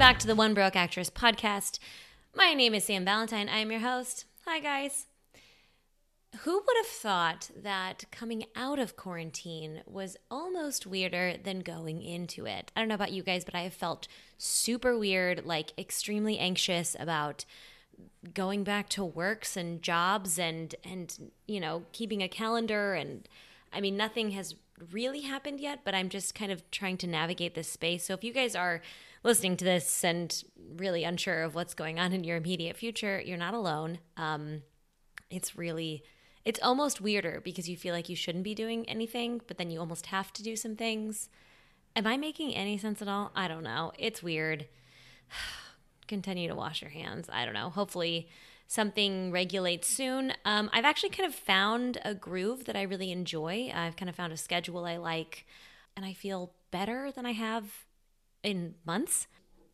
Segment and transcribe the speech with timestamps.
[0.00, 1.78] back to the One Broke Actress podcast.
[2.34, 3.50] My name is Sam Valentine.
[3.50, 4.24] I am your host.
[4.46, 5.06] Hi, guys.
[6.38, 12.46] Who would have thought that coming out of quarantine was almost weirder than going into
[12.46, 12.72] it?
[12.74, 16.96] I don't know about you guys, but I have felt super weird, like extremely anxious
[16.98, 17.44] about
[18.32, 23.28] going back to works and jobs and and you know, keeping a calendar and
[23.70, 24.54] I mean, nothing has
[24.92, 28.04] really happened yet, but I'm just kind of trying to navigate this space.
[28.04, 28.80] So if you guys are
[29.22, 30.42] listening to this and
[30.76, 33.98] really unsure of what's going on in your immediate future, you're not alone.
[34.16, 34.62] Um,
[35.30, 36.02] it's really,
[36.44, 39.78] it's almost weirder because you feel like you shouldn't be doing anything, but then you
[39.78, 41.28] almost have to do some things.
[41.94, 43.32] Am I making any sense at all?
[43.34, 43.92] I don't know.
[43.98, 44.66] It's weird.
[46.08, 47.28] Continue to wash your hands.
[47.30, 47.70] I don't know.
[47.70, 48.28] Hopefully,
[48.70, 50.32] something regulates soon.
[50.44, 53.68] Um, I've actually kind of found a groove that I really enjoy.
[53.74, 55.44] I've kind of found a schedule I like,
[55.96, 57.64] and I feel better than I have
[58.44, 59.26] in months.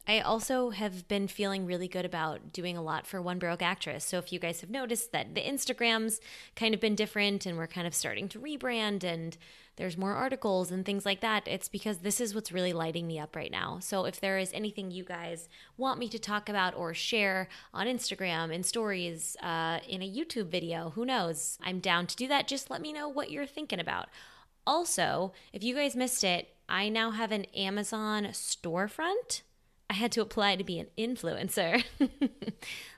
[0.08, 4.02] I also have been feeling really good about doing a lot for One Broke Actress.
[4.02, 6.18] So if you guys have noticed that the Instagrams
[6.54, 9.36] kind of been different and we're kind of starting to rebrand and
[9.76, 13.18] there's more articles and things like that, it's because this is what's really lighting me
[13.18, 13.78] up right now.
[13.80, 17.86] So if there is anything you guys want me to talk about or share on
[17.86, 21.58] Instagram, in stories, uh, in a YouTube video, who knows?
[21.62, 22.48] I'm down to do that.
[22.48, 24.08] Just let me know what you're thinking about.
[24.66, 29.42] Also, if you guys missed it, I now have an Amazon storefront.
[29.88, 31.84] I had to apply to be an influencer.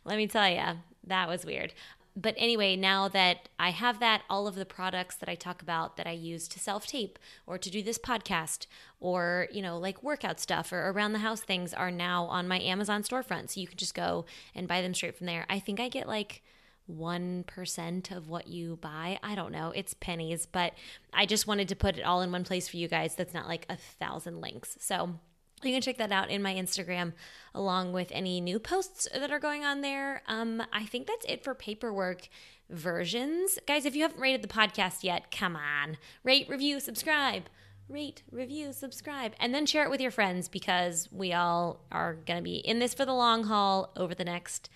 [0.05, 1.75] Let me tell you, that was weird.
[2.21, 5.97] But anyway, now that I have that, all of the products that I talk about
[5.97, 7.17] that I use to self tape
[7.47, 8.67] or to do this podcast
[8.99, 12.59] or, you know, like workout stuff or around the house things are now on my
[12.59, 13.51] Amazon storefront.
[13.51, 15.47] So you can just go and buy them straight from there.
[15.49, 16.43] I think I get like
[16.91, 19.21] 1% of what you buy.
[19.23, 19.71] I don't know.
[19.71, 20.73] It's pennies, but
[21.13, 23.15] I just wanted to put it all in one place for you guys.
[23.15, 24.77] That's not like a thousand links.
[24.81, 25.21] So
[25.65, 27.13] you can check that out in my Instagram
[27.55, 30.23] along with any new posts that are going on there.
[30.27, 32.29] Um, I think that's it for paperwork
[32.71, 33.59] versions.
[33.67, 35.99] Guys, if you haven't rated the podcast yet, come on.
[36.23, 37.45] Rate, review, subscribe.
[37.89, 42.37] Rate, review, subscribe, and then share it with your friends because we all are going
[42.37, 44.69] to be in this for the long haul over the next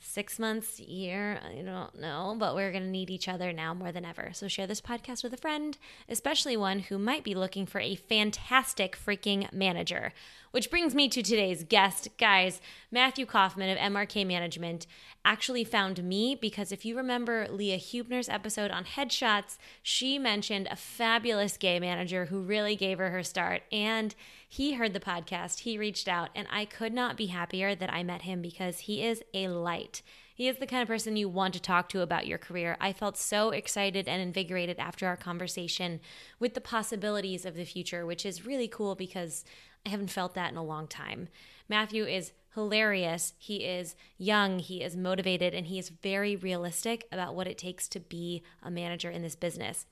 [0.00, 3.92] six months, year, I don't know, but we're going to need each other now more
[3.92, 4.30] than ever.
[4.32, 5.76] So share this podcast with a friend,
[6.08, 10.12] especially one who might be looking for a fantastic freaking manager.
[10.56, 12.08] Which brings me to today's guest.
[12.16, 14.86] Guys, Matthew Kaufman of MRK Management
[15.22, 20.74] actually found me because if you remember Leah Hubner's episode on headshots, she mentioned a
[20.76, 23.64] fabulous gay manager who really gave her her start.
[23.70, 24.14] And
[24.48, 28.02] he heard the podcast, he reached out, and I could not be happier that I
[28.02, 30.00] met him because he is a light.
[30.36, 32.76] He is the kind of person you want to talk to about your career.
[32.78, 35.98] I felt so excited and invigorated after our conversation
[36.38, 39.46] with the possibilities of the future, which is really cool because
[39.86, 41.28] I haven't felt that in a long time.
[41.70, 43.32] Matthew is hilarious.
[43.38, 47.88] He is young, he is motivated, and he is very realistic about what it takes
[47.88, 49.86] to be a manager in this business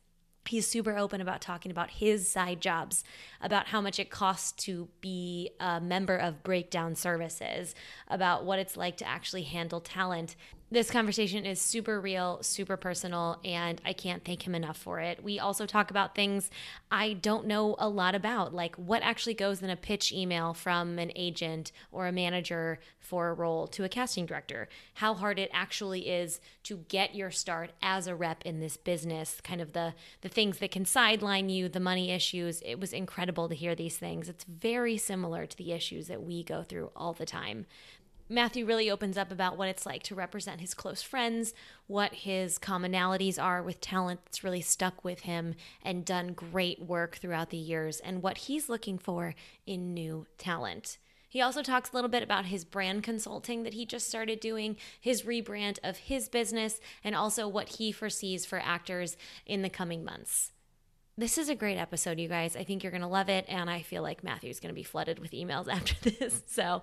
[0.49, 3.05] he's super open about talking about his side jobs,
[3.41, 7.75] about how much it costs to be a member of breakdown services,
[8.09, 10.37] about what it's like to actually handle talent.
[10.71, 15.23] This conversation is super real, super personal, and I can't thank him enough for it.
[15.23, 16.51] We also talk about things
[16.91, 20.99] I don't know a lot about, like what actually goes in a pitch email from
[20.99, 25.51] an agent or a manager for a role to a casting director, how hard it
[25.53, 29.95] actually is to get your start as a rep in this business, kind of the
[30.23, 32.63] the things that can sideline you, the money issues.
[32.65, 34.29] It was incredible to hear these things.
[34.29, 37.67] It's very similar to the issues that we go through all the time.
[38.29, 41.53] Matthew really opens up about what it's like to represent his close friends,
[41.87, 47.17] what his commonalities are with talent that's really stuck with him and done great work
[47.17, 49.35] throughout the years, and what he's looking for
[49.67, 50.97] in new talent.
[51.29, 54.77] He also talks a little bit about his brand consulting that he just started doing,
[55.01, 60.05] his rebrand of his business, and also what he foresees for actors in the coming
[60.05, 60.53] months.
[61.19, 62.57] This is a great episode, you guys.
[62.57, 63.45] I think you're going to love it.
[63.49, 66.43] And I feel like Matthew's going to be flooded with emails after this.
[66.47, 66.83] So,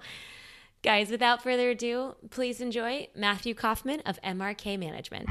[0.84, 5.30] Guys, without further ado, please enjoy Matthew Kaufman of MRK Management.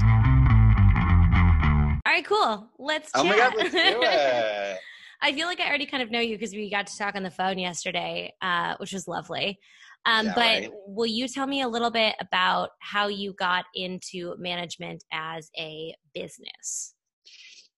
[2.06, 2.68] All right, cool.
[2.78, 3.20] Let's chat.
[3.20, 4.78] Oh my God, let's do it.
[5.20, 7.24] I feel like I already kind of know you because we got to talk on
[7.24, 9.58] the phone yesterday, uh, which was lovely.
[10.06, 10.70] Um, Yeah, but right.
[10.86, 15.92] will you tell me a little bit about how you got into management as a
[16.14, 16.94] business?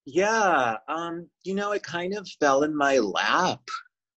[0.04, 3.62] Yeah, um, you know, it kind of fell in my lap,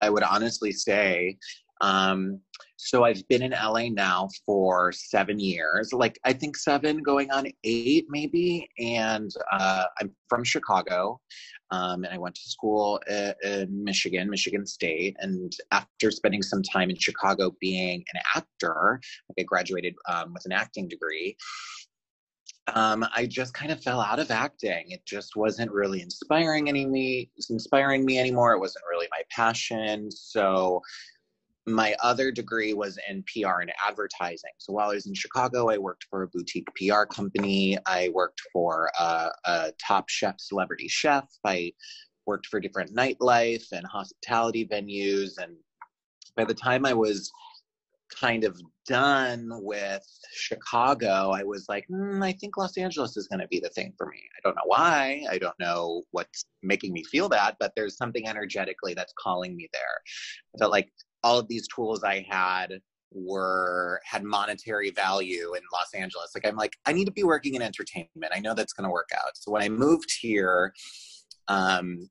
[0.02, 1.38] I would honestly say.
[1.81, 2.42] Um,
[2.77, 7.48] so I've been in LA now for seven years, like I think seven going on
[7.63, 8.69] eight maybe.
[8.80, 11.19] And uh, I'm from Chicago.
[11.72, 15.16] Um, and I went to school in Michigan, Michigan State.
[15.19, 19.00] And after spending some time in Chicago being an actor,
[19.30, 21.36] like I graduated um, with an acting degree.
[22.74, 24.89] Um, I just kind of fell out of acting.
[24.89, 28.54] It just wasn't really inspiring any me, inspiring me anymore.
[28.54, 30.10] It wasn't really my passion.
[30.10, 30.81] So
[31.68, 34.52] my other degree was in PR and advertising.
[34.60, 37.78] So while I was in Chicago, I worked for a boutique PR company.
[37.88, 41.26] I worked for a, a top chef, celebrity chef.
[41.44, 41.74] I
[42.28, 45.32] worked for different nightlife and hospitality venues.
[45.40, 45.56] And
[46.36, 47.32] by the time I was
[48.10, 53.40] kind of done with Chicago, I was like, mm, I think Los Angeles is going
[53.40, 54.22] to be the thing for me.
[54.38, 55.26] I don't know why.
[55.30, 59.68] I don't know what's making me feel that, but there's something energetically that's calling me
[59.74, 59.82] there.
[60.56, 60.92] I felt like
[61.25, 62.80] all of these tools I had
[63.12, 66.31] were had monetary value in Los Angeles.
[66.36, 68.31] Like I'm like, I need to be working in entertainment.
[68.31, 69.36] I know that's gonna work out.
[69.36, 70.72] So when I moved here,
[71.48, 72.10] um,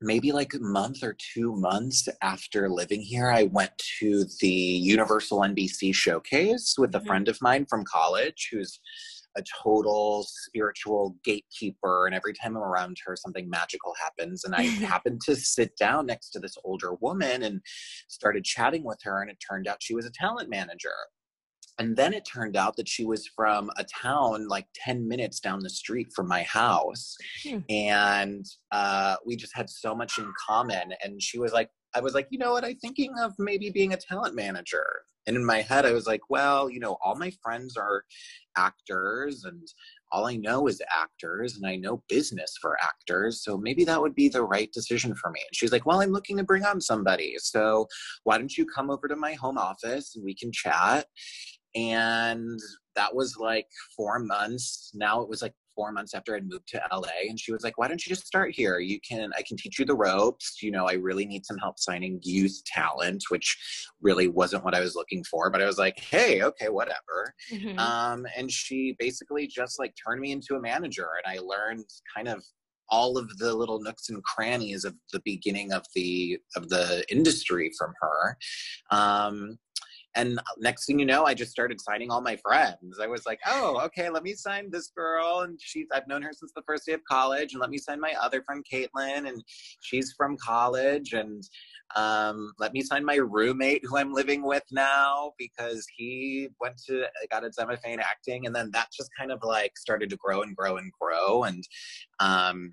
[0.00, 5.40] maybe like a month or two months after living here, I went to the Universal
[5.40, 7.08] NBC showcase with a mm-hmm.
[7.08, 8.78] friend of mine from college who's
[9.36, 14.62] a total spiritual gatekeeper and every time i'm around her something magical happens and i
[14.86, 17.60] happened to sit down next to this older woman and
[18.08, 20.92] started chatting with her and it turned out she was a talent manager
[21.78, 25.58] and then it turned out that she was from a town like 10 minutes down
[25.60, 27.58] the street from my house hmm.
[27.68, 32.14] and uh, we just had so much in common and she was like i was
[32.14, 34.86] like you know what i'm thinking of maybe being a talent manager
[35.26, 38.04] and in my head, I was like, well, you know, all my friends are
[38.56, 39.66] actors and
[40.12, 43.42] all I know is actors and I know business for actors.
[43.42, 45.40] So maybe that would be the right decision for me.
[45.40, 47.34] And she's like, well, I'm looking to bring on somebody.
[47.38, 47.86] So
[48.24, 51.06] why don't you come over to my home office and we can chat?
[51.74, 52.60] And
[52.94, 54.92] that was like four months.
[54.94, 57.28] Now it was like four months after I'd moved to LA.
[57.28, 58.78] And she was like, why don't you just start here?
[58.78, 60.62] You can, I can teach you the ropes.
[60.62, 63.56] You know, I really need some help signing youth talent, which
[64.00, 65.50] really wasn't what I was looking for.
[65.50, 67.34] But I was like, hey, okay, whatever.
[67.52, 67.78] Mm-hmm.
[67.78, 71.08] Um, and she basically just like turned me into a manager.
[71.24, 71.84] And I learned
[72.14, 72.44] kind of
[72.88, 77.70] all of the little nooks and crannies of the beginning of the of the industry
[77.78, 78.36] from her
[78.90, 79.58] um,
[80.16, 83.00] and next thing you know, I just started signing all my friends.
[83.00, 85.40] I was like, oh, okay, let me sign this girl.
[85.40, 87.52] And she's, I've known her since the first day of college.
[87.52, 89.28] And let me sign my other friend, Caitlin.
[89.28, 89.42] And
[89.80, 91.14] she's from college.
[91.14, 91.42] And
[91.96, 97.06] um, let me sign my roommate who I'm living with now because he went to,
[97.30, 98.46] got his MFA in acting.
[98.46, 101.44] And then that just kind of like started to grow and grow and grow.
[101.44, 101.64] And,
[102.20, 102.70] um,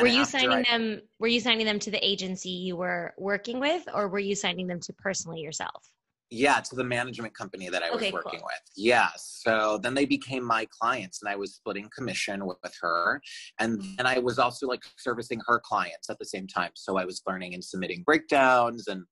[0.00, 3.58] were you signing I, them were you signing them to the agency you were working
[3.58, 5.90] with or were you signing them to personally yourself
[6.30, 8.46] yeah, to the management company that I was okay, working cool.
[8.46, 8.70] with.
[8.76, 9.08] Yeah.
[9.16, 13.20] So then they became my clients and I was splitting commission with, with her.
[13.58, 16.70] And then I was also like servicing her clients at the same time.
[16.74, 19.04] So I was learning and submitting breakdowns and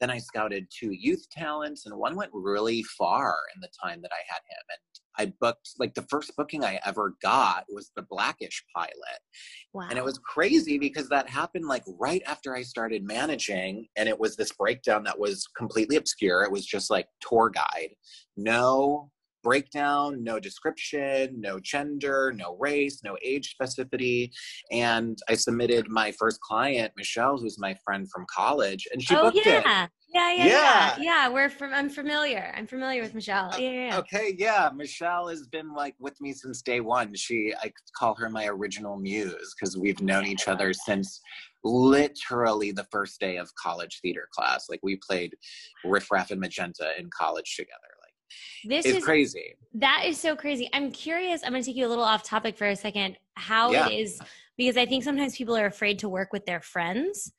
[0.00, 4.12] then I scouted two youth talents and one went really far in the time that
[4.12, 4.64] I had him.
[4.68, 9.20] And I booked like the first booking I ever got was the Blackish pilot.
[9.74, 9.86] Wow.
[9.90, 14.18] And it was crazy because that happened like right after I started managing and it
[14.18, 16.42] was this breakdown that was completely obscure.
[16.42, 17.90] It was just like tour guide.
[18.38, 19.10] No
[19.42, 24.30] breakdown, no description, no gender, no race, no age specificity.
[24.70, 29.30] And I submitted my first client, Michelle, who's my friend from college, and she oh,
[29.30, 29.84] booked yeah.
[29.84, 29.90] it.
[30.12, 31.28] Yeah, yeah, yeah, yeah.
[31.28, 31.72] We're from.
[31.72, 32.52] I'm familiar.
[32.56, 33.54] I'm familiar with Michelle.
[33.56, 34.68] Yeah, yeah, Okay, yeah.
[34.74, 37.14] Michelle has been like with me since day one.
[37.14, 41.20] She, I call her my original muse because we've known each other since
[41.62, 44.66] literally the first day of college theater class.
[44.68, 45.36] Like we played
[45.84, 47.89] Riff Raff and Magenta in college together.
[48.64, 49.54] This is crazy.
[49.74, 50.68] That is so crazy.
[50.72, 51.42] I'm curious.
[51.44, 53.16] I'm going to take you a little off topic for a second.
[53.34, 53.88] How yeah.
[53.88, 54.20] it is
[54.56, 57.32] because I think sometimes people are afraid to work with their friends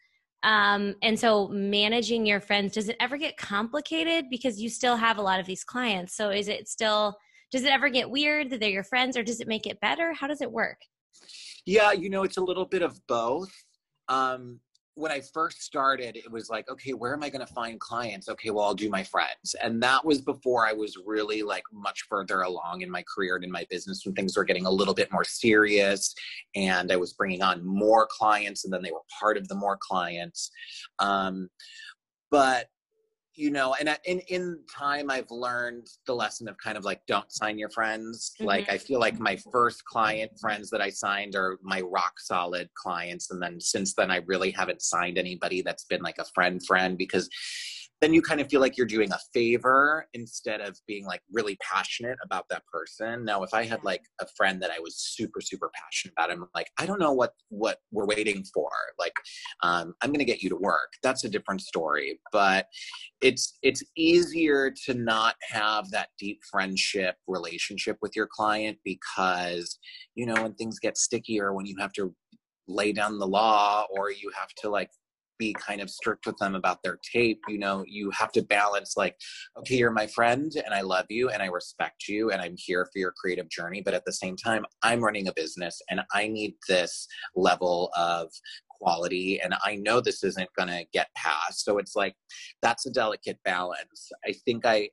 [0.44, 5.18] um, and so managing your friends, does it ever get complicated because you still have
[5.18, 6.16] a lot of these clients?
[6.16, 7.18] So is it still,
[7.52, 10.14] does it ever get weird that they're your friends or does it make it better?
[10.14, 10.78] How does it work?
[11.66, 13.52] Yeah, you know, it's a little bit of both.
[14.08, 14.60] Um,
[14.96, 18.28] when I first started, it was like, okay, where am I going to find clients?
[18.28, 19.56] Okay, well, I'll do my friends.
[19.62, 23.44] And that was before I was really like much further along in my career and
[23.44, 26.14] in my business when things were getting a little bit more serious
[26.56, 29.78] and I was bringing on more clients and then they were part of the more
[29.82, 30.52] clients.
[31.00, 31.50] Um,
[32.30, 32.68] but
[33.42, 37.32] you know and in in time i've learned the lesson of kind of like don't
[37.32, 38.46] sign your friends mm-hmm.
[38.46, 42.70] like i feel like my first client friends that i signed are my rock solid
[42.76, 46.64] clients and then since then i really haven't signed anybody that's been like a friend
[46.68, 47.28] friend because
[48.02, 51.58] then you kind of feel like you're doing a favor instead of being like really
[51.62, 53.26] passionate about that person.
[53.26, 56.46] Now if i had like a friend that i was super super passionate about i'm
[56.56, 58.70] like i don't know what what we're waiting for.
[59.00, 59.14] Like
[59.64, 60.92] um, i'm gonna get you to work.
[61.04, 62.68] That's a different story but
[63.22, 69.78] it's it's easier to not have that deep friendship relationship with your client because
[70.16, 72.14] you know when things get stickier when you have to
[72.68, 74.90] lay down the law or you have to like
[75.42, 78.94] be kind of strict with them about their tape you know you have to balance
[78.96, 79.16] like
[79.58, 82.88] okay you're my friend and i love you and i respect you and i'm here
[82.94, 86.28] for your creative journey but at the same time i'm running a business and i
[86.28, 88.30] need this level of
[88.70, 91.64] quality and i know this isn't going to get past.
[91.64, 92.16] So it's like
[92.62, 94.12] that's a delicate balance.
[94.26, 94.90] I think i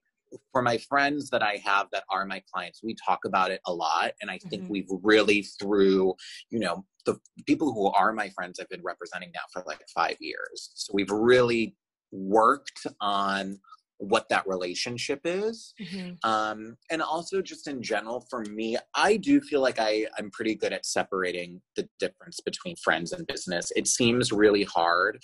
[0.52, 3.72] for my friends that I have that are my clients, we talk about it a
[3.72, 4.12] lot.
[4.20, 4.72] And I think mm-hmm.
[4.72, 6.14] we've really through,
[6.50, 10.16] you know, the people who are my friends I've been representing now for like five
[10.20, 10.70] years.
[10.74, 11.74] So we've really
[12.10, 13.58] worked on
[13.98, 16.12] what that relationship is mm-hmm.
[16.28, 20.54] um, and also just in general for me i do feel like I, i'm pretty
[20.54, 25.18] good at separating the difference between friends and business it seems really hard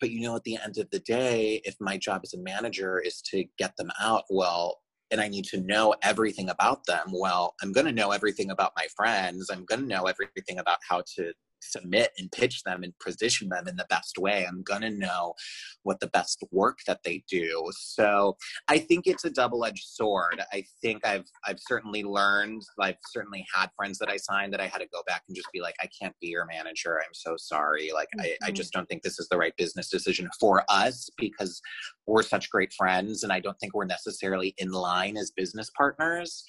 [0.00, 3.00] but you know at the end of the day if my job as a manager
[3.00, 4.78] is to get them out well
[5.10, 8.72] and I need to know everything about them, well, I'm going to know everything about
[8.76, 9.48] my friends.
[9.50, 13.68] I'm going to know everything about how to submit and pitch them and position them
[13.68, 14.46] in the best way.
[14.46, 15.34] I'm going to know
[15.82, 17.70] what the best work that they do.
[17.76, 18.36] So
[18.68, 20.42] I think it's a double-edged sword.
[20.52, 22.62] I think I've I've certainly learned.
[22.80, 25.48] I've certainly had friends that I signed that I had to go back and just
[25.52, 26.98] be like, I can't be your manager.
[26.98, 27.90] I'm so sorry.
[27.92, 28.26] Like mm-hmm.
[28.26, 28.54] I, I mm-hmm.
[28.54, 31.60] just don't think this is the right business decision for us because
[32.06, 36.44] we're such great friends and I don't think we're necessarily in line as business partners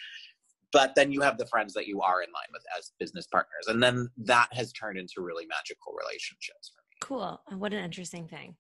[0.72, 3.68] but then you have the friends that you are in line with as business partners.
[3.68, 6.98] And then that has turned into really magical relationships for me.
[7.02, 7.42] Cool.
[7.58, 8.56] What an interesting thing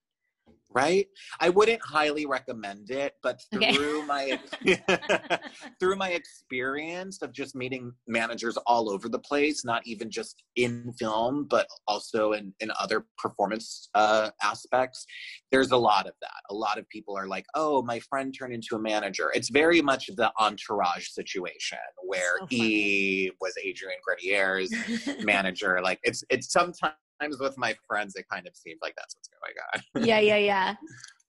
[0.71, 1.07] right?
[1.39, 4.05] I wouldn't highly recommend it but through okay.
[4.05, 4.39] my
[5.79, 10.93] through my experience of just meeting managers all over the place not even just in
[10.99, 15.05] film but also in, in other performance uh, aspects
[15.51, 16.41] there's a lot of that.
[16.49, 19.31] A lot of people are like oh my friend turned into a manager.
[19.33, 24.71] It's very much the entourage situation where so he was adrian grenier's
[25.23, 25.79] manager.
[25.81, 29.29] Like it's it's sometimes times with my friends, it kind of seems like that's what's
[29.29, 30.07] going on.
[30.07, 30.75] yeah, yeah, yeah.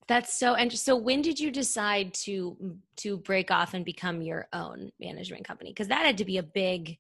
[0.09, 0.92] That's so interesting.
[0.92, 5.70] So when did you decide to to break off and become your own management company?
[5.70, 6.99] Because that had to be a big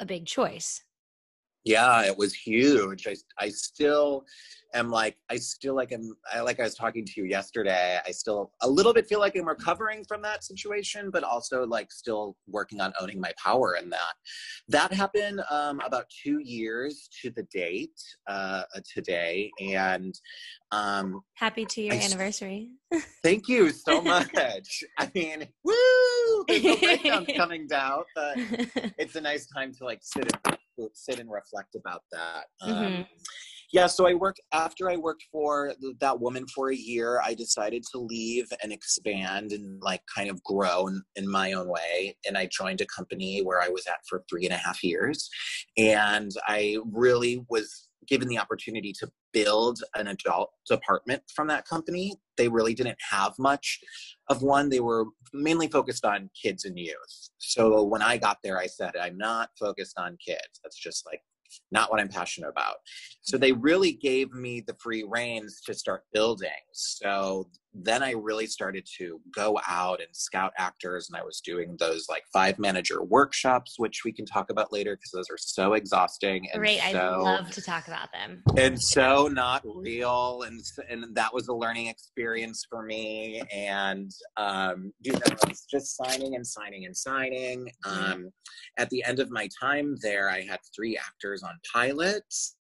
[0.00, 0.82] a big choice.
[1.64, 3.06] Yeah, it was huge.
[3.06, 4.24] I I still
[4.74, 7.98] am like I still like i'm I like I was talking to you yesterday.
[8.06, 11.90] I still a little bit feel like I'm recovering from that situation, but also like
[11.92, 14.14] still working on owning my power in that.
[14.68, 18.62] That happened um, about two years to the date uh,
[18.92, 20.14] today, and
[20.70, 22.70] um, happy two year anniversary.
[23.22, 24.84] thank you so much.
[24.98, 26.44] I mean, woo!
[26.46, 28.36] There's no breakdown coming down, but
[28.98, 30.57] it's a nice time to like sit and
[30.94, 32.44] sit and reflect about that.
[32.60, 33.02] Um, mm-hmm.
[33.72, 37.84] yeah so i worked after i worked for that woman for a year i decided
[37.92, 42.16] to leave and expand and like kind of grow in, in, my own way.
[42.26, 45.28] And i joined a company where i was at for three and a half years.
[45.76, 52.14] And i really was given the opportunity to build an adult department from that company
[52.38, 53.80] they really didn't have much
[54.28, 55.04] of one they were
[55.34, 59.50] mainly focused on kids and youth so when i got there i said i'm not
[59.58, 61.20] focused on kids that's just like
[61.70, 62.76] not what I'm passionate about.
[63.22, 66.50] So they really gave me the free reins to start building.
[66.72, 67.48] So
[67.82, 72.06] then I really started to go out and scout actors, and I was doing those
[72.08, 76.48] like five manager workshops, which we can talk about later because those are so exhausting.
[76.52, 78.42] And Great, so, I love to talk about them.
[78.56, 83.42] And so not real, and and that was a learning experience for me.
[83.52, 87.68] And um, you know, it's just signing and signing and signing.
[87.86, 88.12] Mm-hmm.
[88.12, 88.30] Um,
[88.78, 92.57] at the end of my time there, I had three actors on pilots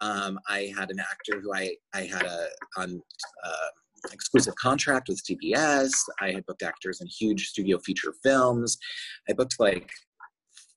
[0.00, 3.00] um, I had an actor who I I had a on
[3.44, 3.68] uh,
[4.12, 5.90] exclusive contract with CBS.
[6.20, 8.78] I had booked actors in huge studio feature films.
[9.28, 9.90] I booked like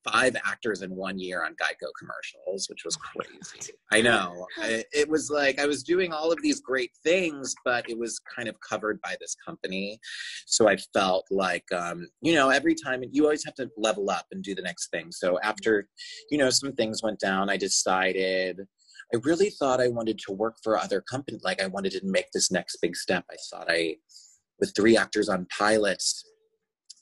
[0.04, 3.74] five actors in one year on Geico commercials, which was crazy.
[3.92, 4.46] I know.
[4.58, 8.20] I, it was like I was doing all of these great things, but it was
[8.36, 10.00] kind of covered by this company.
[10.46, 14.26] So I felt like, um, you know, every time you always have to level up
[14.32, 15.12] and do the next thing.
[15.12, 15.88] So after,
[16.32, 18.62] you know, some things went down, I decided
[19.14, 21.44] I really thought I wanted to work for other companies.
[21.44, 23.26] Like I wanted to make this next big step.
[23.30, 23.96] I thought I,
[24.60, 26.26] with three actors on pilots,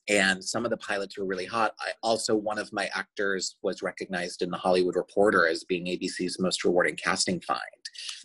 [0.09, 1.73] and some of the pilots were really hot.
[1.81, 6.39] I also one of my actors was recognized in the Hollywood Reporter as being ABC's
[6.39, 7.59] most rewarding casting find.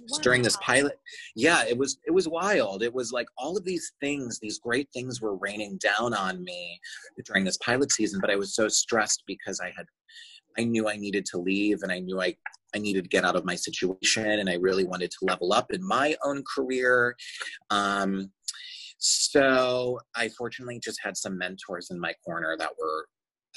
[0.08, 0.18] Wow.
[0.22, 0.98] During this pilot,
[1.34, 2.82] yeah, it was it was wild.
[2.84, 6.78] It was like all of these things, these great things were raining down on me
[7.24, 9.86] during this pilot season, but I was so stressed because I had
[10.56, 12.36] I knew I needed to leave and I knew I
[12.74, 15.72] I needed to get out of my situation and I really wanted to level up
[15.72, 17.16] in my own career.
[17.70, 18.30] Um,
[18.98, 23.06] so I fortunately just had some mentors in my corner that were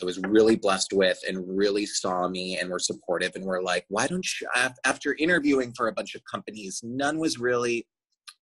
[0.01, 3.85] I was really blessed with and really saw me and were supportive and were like,
[3.87, 4.47] why don't you
[4.83, 7.87] after interviewing for a bunch of companies, none was really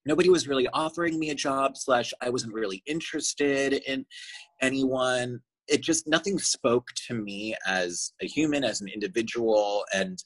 [0.04, 4.04] nobody was really offering me a job slash I wasn't really interested in
[4.60, 5.40] anyone.
[5.68, 10.18] It just nothing spoke to me as a human, as an individual and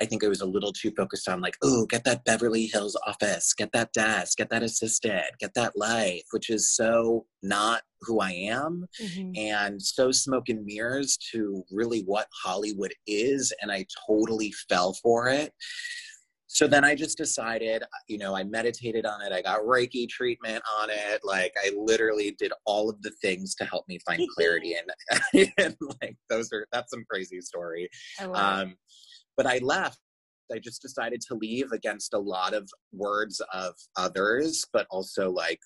[0.00, 2.96] I think I was a little too focused on like, oh, get that Beverly Hills
[3.06, 8.20] office, get that desk, get that assistant, get that life, which is so not who
[8.20, 9.32] I am mm-hmm.
[9.36, 13.52] and so smoke and mirrors to really what Hollywood is.
[13.62, 15.52] And I totally fell for it.
[16.48, 19.32] So then I just decided, you know, I meditated on it.
[19.32, 21.20] I got Reiki treatment on it.
[21.22, 24.74] Like I literally did all of the things to help me find clarity.
[24.74, 27.90] and, and like those are that's some crazy story.
[28.32, 28.74] Um,
[29.36, 29.98] but I left.
[30.52, 35.60] I just decided to leave against a lot of words of others, but also like,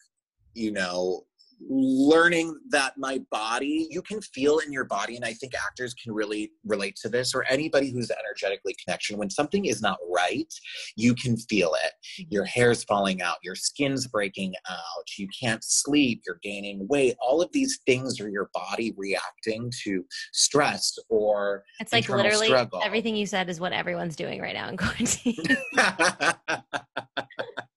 [0.54, 1.24] you know,
[1.68, 6.12] learning that my body you can feel in your body and i think actors can
[6.12, 10.52] really relate to this or anybody who's energetically connection when something is not right
[10.96, 12.32] you can feel it mm-hmm.
[12.32, 17.42] your hair's falling out your skin's breaking out you can't sleep you're gaining weight all
[17.42, 22.80] of these things are your body reacting to stress or it's like literally struggle.
[22.82, 25.36] everything you said is what everyone's doing right now in quarantine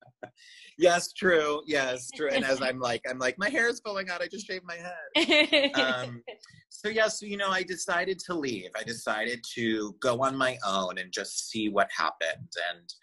[0.78, 1.62] yes, true.
[1.66, 2.30] Yes, true.
[2.30, 4.22] And as I'm like, I'm like, my hair is falling out.
[4.22, 5.72] I just shaved my head.
[5.76, 6.22] Um,
[6.70, 8.70] so yes, yeah, so, you know, I decided to leave.
[8.78, 12.52] I decided to go on my own and just see what happened.
[12.72, 12.94] And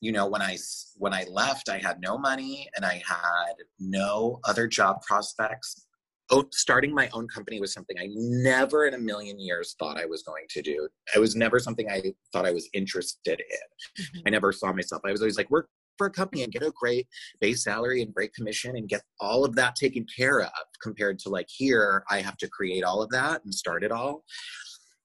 [0.00, 0.56] you know, when I
[0.96, 5.86] when I left, I had no money and I had no other job prospects.
[6.28, 10.06] Oh, starting my own company was something I never in a million years thought I
[10.06, 10.88] was going to do.
[11.14, 14.04] It was never something I thought I was interested in.
[14.04, 14.20] Mm-hmm.
[14.26, 15.02] I never saw myself.
[15.06, 17.06] I was always like, work for a company and get a great
[17.40, 20.50] base salary and great commission and get all of that taken care of
[20.82, 24.24] compared to like here i have to create all of that and start it all.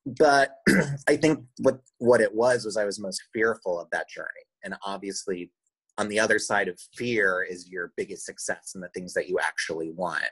[0.06, 0.52] But
[1.08, 4.28] i think what what it was was i was most fearful of that journey.
[4.64, 5.52] And obviously
[5.98, 9.40] on the other side of fear is your biggest success and the things that you
[9.40, 10.24] actually want.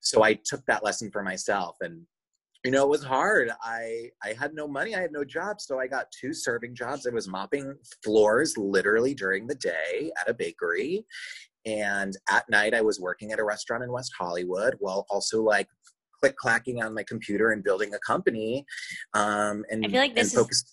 [0.00, 2.06] So i took that lesson for myself and
[2.66, 3.50] you know it was hard.
[3.62, 7.06] I i had no money i had no job so i got two serving jobs.
[7.06, 11.06] I was mopping floors literally during the day at a bakery
[11.64, 15.68] and at night i was working at a restaurant in west hollywood while also like
[16.20, 18.64] click clacking on my computer and building a company
[19.14, 20.64] um and i feel like this is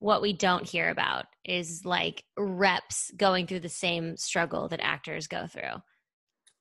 [0.00, 5.26] what we don't hear about is like reps going through the same struggle that actors
[5.26, 5.80] go through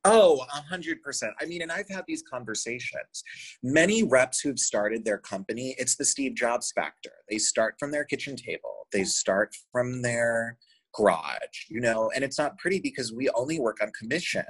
[0.05, 1.33] Oh, a hundred percent.
[1.41, 3.23] I mean, and I've had these conversations.
[3.61, 7.11] Many reps who've started their company, it's the Steve Jobs factor.
[7.29, 8.87] They start from their kitchen table.
[8.93, 10.57] They start from their
[10.95, 14.45] garage, you know, and it's not pretty because we only work on commission.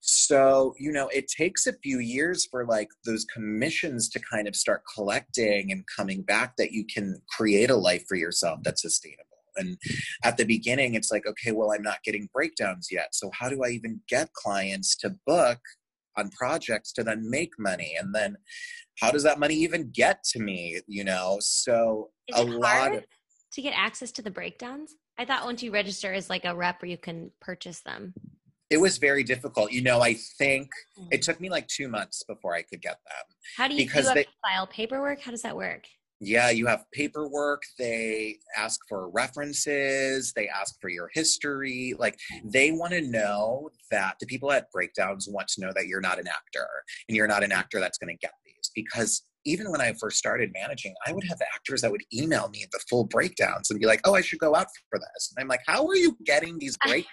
[0.00, 4.54] So, you know, it takes a few years for like those commissions to kind of
[4.54, 9.33] start collecting and coming back that you can create a life for yourself that's sustainable.
[9.56, 9.76] And
[10.22, 13.08] at the beginning, it's like, okay, well, I'm not getting breakdowns yet.
[13.14, 15.58] So how do I even get clients to book
[16.16, 17.96] on projects to then make money?
[17.98, 18.36] And then
[19.00, 20.80] how does that money even get to me?
[20.86, 23.04] You know, so Is a lot of
[23.52, 24.94] to get access to the breakdowns.
[25.16, 28.14] I thought once you register as like a rep, where you can purchase them.
[28.70, 29.70] It was very difficult.
[29.70, 30.68] You know, I think
[31.12, 31.24] it mm.
[31.24, 33.36] took me like two months before I could get them.
[33.56, 35.20] How do you, because do they, file paperwork?
[35.20, 35.86] How does that work?
[36.20, 37.62] Yeah, you have paperwork.
[37.78, 40.32] They ask for references.
[40.34, 41.94] They ask for your history.
[41.98, 42.50] Like mm-hmm.
[42.50, 46.18] they want to know that the people at breakdowns want to know that you're not
[46.18, 46.68] an actor
[47.08, 50.18] and you're not an actor that's going to get these because even when I first
[50.18, 53.86] started managing, I would have actors that would email me the full breakdowns and be
[53.86, 56.58] like, "Oh, I should go out for this." And I'm like, "How are you getting
[56.58, 57.04] these breakdowns?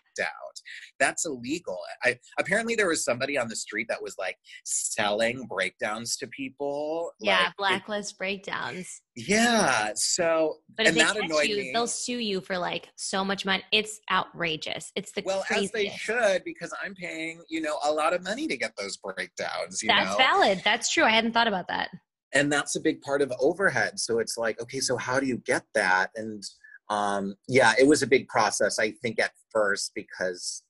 [1.00, 6.16] That's illegal." I apparently there was somebody on the street that was like selling breakdowns
[6.18, 7.12] to people.
[7.20, 9.02] Yeah, like, blacklist it, breakdowns.
[9.16, 9.92] Yeah.
[9.96, 11.72] So, but if they catch you, me.
[11.74, 13.64] they'll sue you for like so much money.
[13.72, 14.92] It's outrageous.
[14.96, 15.76] It's the well, craziest.
[15.76, 18.98] as they should, because I'm paying you know a lot of money to get those
[18.98, 19.82] breakdowns.
[19.86, 20.18] That's know?
[20.18, 20.62] valid.
[20.64, 21.04] That's true.
[21.04, 21.90] I hadn't thought about that
[22.34, 24.00] and that's a big part of overhead.
[24.00, 26.12] So it's like okay so how do you get that?
[26.16, 26.44] And
[26.90, 30.64] um, yeah it was a big process i think at first because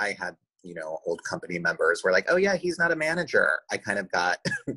[0.00, 3.48] i had you know old company members were like oh yeah he's not a manager.
[3.70, 4.38] I kind of got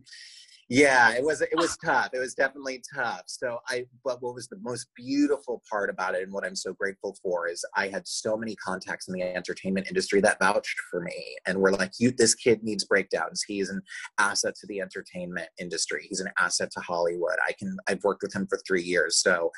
[0.70, 2.10] yeah it was it was tough.
[2.14, 3.24] It was definitely tough.
[3.26, 6.74] So i but what was the most beautiful part about it and what i'm so
[6.74, 11.02] grateful for is i had so many contacts in the entertainment industry that vouched for
[11.02, 13.44] me and were like you this kid needs breakdowns.
[13.48, 13.82] He's an
[14.20, 16.06] asset to the entertainment industry.
[16.08, 17.38] He's an asset to hollywood.
[17.48, 19.18] I can i've worked with him for three years.
[19.18, 19.52] So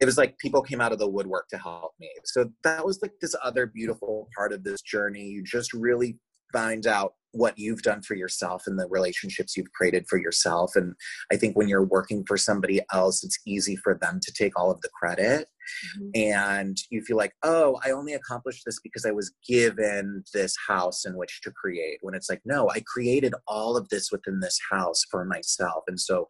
[0.00, 2.10] it was like people came out of the woodwork to help me.
[2.24, 5.24] So that was like this other beautiful part of this journey.
[5.24, 6.18] You just really
[6.52, 10.74] find out what you've done for yourself and the relationships you've created for yourself.
[10.74, 10.94] And
[11.32, 14.70] I think when you're working for somebody else, it's easy for them to take all
[14.70, 15.48] of the credit.
[15.98, 16.08] Mm-hmm.
[16.14, 21.04] And you feel like, oh, I only accomplished this because I was given this house
[21.04, 21.98] in which to create.
[22.00, 25.84] When it's like, no, I created all of this within this house for myself.
[25.86, 26.26] And so,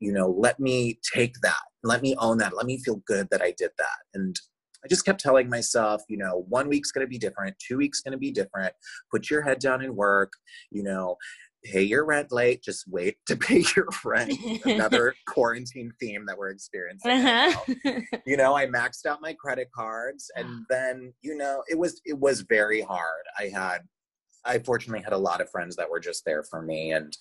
[0.00, 3.42] you know, let me take that, let me own that, let me feel good that
[3.42, 3.98] I did that.
[4.12, 4.38] And
[4.84, 8.00] I just kept telling myself, you know, one week's going to be different, two weeks
[8.00, 8.74] going to be different.
[9.10, 10.34] Put your head down and work.
[10.70, 11.16] You know,
[11.64, 12.62] pay your rent late.
[12.62, 14.32] Just wait to pay your rent.
[14.64, 17.10] Another quarantine theme that we're experiencing.
[17.10, 18.00] Uh-huh.
[18.26, 22.18] you know, I maxed out my credit cards, and then you know, it was it
[22.18, 23.24] was very hard.
[23.38, 23.78] I had
[24.44, 27.16] I fortunately had a lot of friends that were just there for me and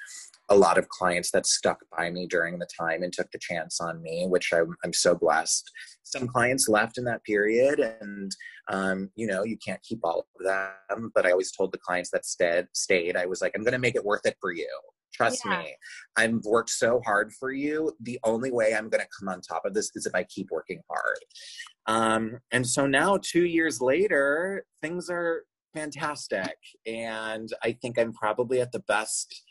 [0.49, 3.79] a lot of clients that stuck by me during the time and took the chance
[3.79, 5.69] on me, which I'm, I'm so blessed.
[6.03, 8.31] Some clients left in that period, and
[8.69, 11.11] um, you know, you can't keep all of them.
[11.15, 13.79] But I always told the clients that stayed, stayed I was like, I'm going to
[13.79, 14.69] make it worth it for you.
[15.13, 15.59] Trust yeah.
[15.59, 15.75] me.
[16.17, 17.93] I've worked so hard for you.
[18.01, 20.47] The only way I'm going to come on top of this is if I keep
[20.51, 21.19] working hard.
[21.85, 26.55] Um, and so now, two years later, things are fantastic.
[26.85, 29.43] And I think I'm probably at the best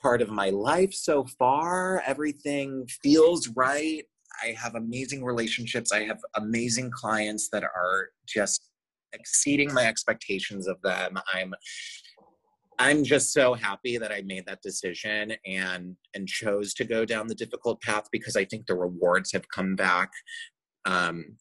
[0.00, 2.02] part of my life so far.
[2.06, 4.04] Everything feels right.
[4.42, 5.92] I have amazing relationships.
[5.92, 8.70] I have amazing clients that are just
[9.12, 11.18] exceeding my expectations of them.
[11.32, 11.54] I'm
[12.78, 17.26] I'm just so happy that I made that decision and and chose to go down
[17.26, 20.10] the difficult path because I think the rewards have come back
[20.86, 21.36] um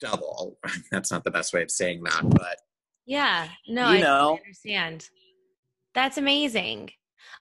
[0.00, 0.58] double.
[0.90, 2.56] That's not the best way of saying that, but
[3.06, 4.38] yeah, no, you I know.
[4.38, 5.08] understand.
[5.94, 6.90] That's amazing.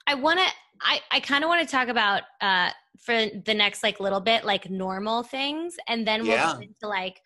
[0.07, 0.45] I want to.
[0.81, 4.45] I I kind of want to talk about uh for the next like little bit
[4.45, 6.53] like normal things, and then we'll yeah.
[6.53, 7.21] get into like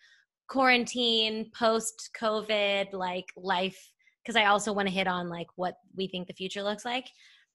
[0.48, 3.92] quarantine, post COVID, like life.
[4.22, 7.06] Because I also want to hit on like what we think the future looks like.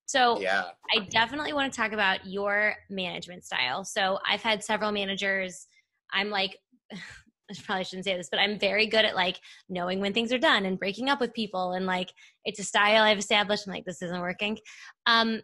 [0.06, 0.64] So yeah.
[0.96, 3.86] I definitely want to talk about your management style.
[3.86, 5.68] So I've had several managers.
[6.12, 6.58] I'm like
[7.52, 10.40] I probably shouldn't say this, but I'm very good at like knowing when things are
[10.40, 11.74] done and breaking up with people.
[11.74, 12.14] And like,
[12.46, 13.68] it's a style I've established.
[13.68, 14.58] I'm like, this isn't working.
[15.06, 15.42] Um,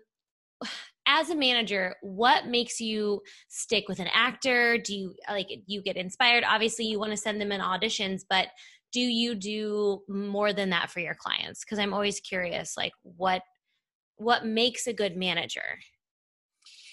[1.05, 4.77] as a manager, what makes you stick with an actor?
[4.77, 6.43] Do you like, you get inspired?
[6.47, 8.47] Obviously, you want to send them in auditions, but
[8.91, 11.63] do you do more than that for your clients?
[11.63, 13.41] Because I'm always curious, like, what
[14.17, 15.79] what makes a good manager?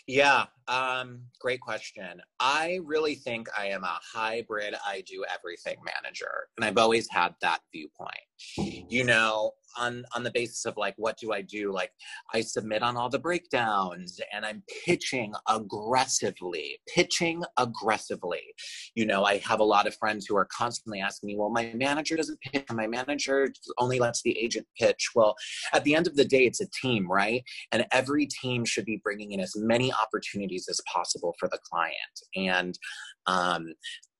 [0.06, 2.20] Yeah, um, great question.
[2.40, 6.48] I really think I am a hybrid, I do everything manager.
[6.56, 8.12] And I've always had that viewpoint.
[8.56, 11.90] You know, on on the basis of like what do i do like
[12.34, 18.42] i submit on all the breakdowns and i'm pitching aggressively pitching aggressively
[18.94, 21.72] you know i have a lot of friends who are constantly asking me well my
[21.74, 23.48] manager doesn't pitch my manager
[23.78, 25.34] only lets the agent pitch well
[25.72, 29.00] at the end of the day it's a team right and every team should be
[29.02, 31.94] bringing in as many opportunities as possible for the client
[32.34, 32.78] and
[33.26, 33.66] um,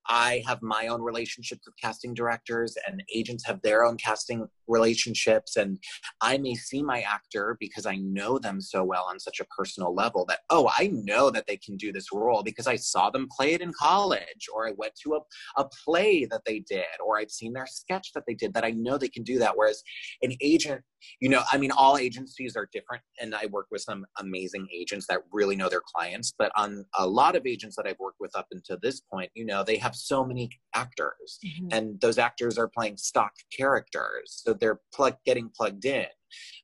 [0.09, 5.55] I have my own relationships with casting directors, and agents have their own casting relationships.
[5.55, 5.79] And
[6.21, 9.93] I may see my actor because I know them so well on such a personal
[9.93, 13.27] level that, oh, I know that they can do this role because I saw them
[13.35, 17.17] play it in college, or I went to a, a play that they did, or
[17.17, 19.57] I've seen their sketch that they did that I know they can do that.
[19.57, 19.83] Whereas
[20.21, 20.81] an agent,
[21.19, 25.07] you know, I mean, all agencies are different, and I work with some amazing agents
[25.07, 26.33] that really know their clients.
[26.37, 29.45] But on a lot of agents that I've worked with up until this point, you
[29.45, 31.67] know, they have so many actors, mm-hmm.
[31.71, 36.07] and those actors are playing stock characters, so they're plug getting plugged in.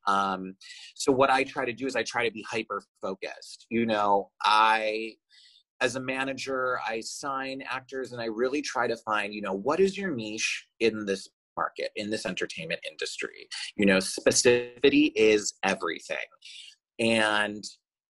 [0.07, 0.55] Um,
[0.95, 3.65] so what I try to do is I try to be hyper focused.
[3.69, 5.13] You know, I
[5.81, 9.81] as a manager, I sign actors and I really try to find, you know, what
[9.81, 13.47] is your niche in this market, in this entertainment industry?
[13.75, 16.17] You know, specificity is everything.
[16.99, 17.63] And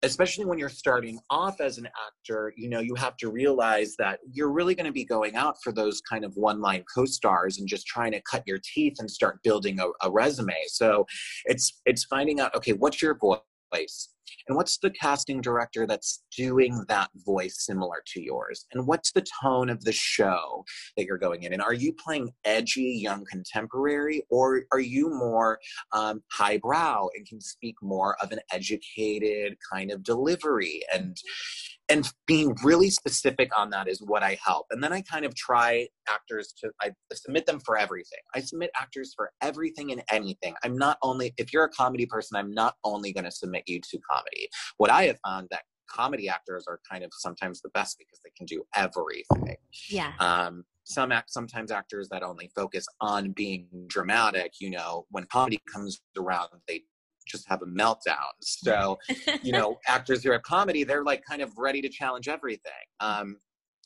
[0.02, 4.18] especially when you're starting off as an actor, you know, you have to realize that
[4.33, 7.59] you're really going to be going out for those kind of one line co stars
[7.59, 10.55] and just trying to cut your teeth and start building a, a resume.
[10.66, 11.07] So
[11.44, 14.09] it's, it's finding out, okay, what's your voice?
[14.49, 18.67] And what's the casting director that's doing that voice similar to yours?
[18.73, 20.65] And what's the tone of the show
[20.97, 21.53] that you're going in?
[21.53, 25.59] And are you playing edgy, young contemporary, or are you more
[25.93, 30.83] um, highbrow and can speak more of an educated kind of delivery?
[30.93, 31.17] And
[31.88, 34.66] and being really specific on that is what I help.
[34.71, 38.21] And then I kind of try actors to I submit them for everything.
[38.35, 40.55] I submit actors for everything and anything.
[40.64, 43.81] I'm not only if you're a comedy person, I'm not only going to submit you
[43.81, 44.49] to comedy.
[44.79, 48.31] What I have found that comedy actors are kind of sometimes the best because they
[48.37, 49.57] can do everything.
[49.90, 50.12] Yeah.
[50.18, 55.61] Um, some act sometimes actors that only focus on being dramatic, you know, when comedy
[55.73, 56.83] comes around, they
[57.33, 58.31] just have a meltdown.
[58.40, 58.99] So,
[59.42, 62.73] you know, actors who are comedy, they're like kind of ready to challenge everything.
[63.01, 63.38] Um,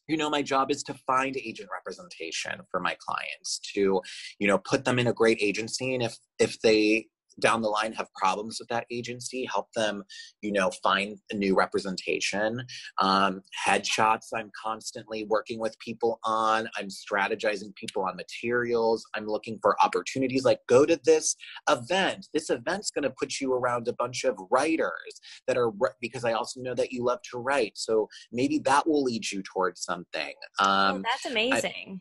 [0.09, 4.01] you know my job is to find agent representation for my clients to
[4.39, 7.07] you know put them in a great agency and if if they
[7.41, 10.03] down the line have problems with that agency help them
[10.43, 12.65] you know find a new representation.
[12.99, 16.69] Um, headshots i'm constantly working with people on.
[16.77, 19.05] I'm strategizing people on materials.
[19.15, 21.37] I'm looking for opportunities like go to this
[21.69, 22.29] event.
[22.33, 25.71] This event's going to put you around a bunch of writers that are
[26.01, 29.43] because i also know that you love to write so maybe that will lead you
[29.43, 30.33] towards something.
[30.61, 32.01] Oh, um, oh, that's amazing.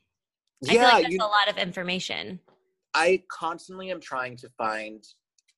[0.68, 2.40] I, yeah, I like that's you, a lot of information.
[2.94, 5.04] I constantly am trying to find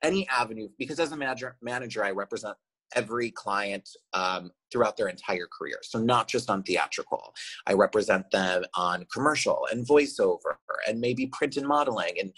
[0.04, 2.56] any avenue because as a manager manager i represent
[2.96, 7.34] every client um, throughout their entire career so not just on theatrical
[7.68, 10.56] i represent them on commercial and voiceover
[10.88, 12.32] and maybe print and modeling and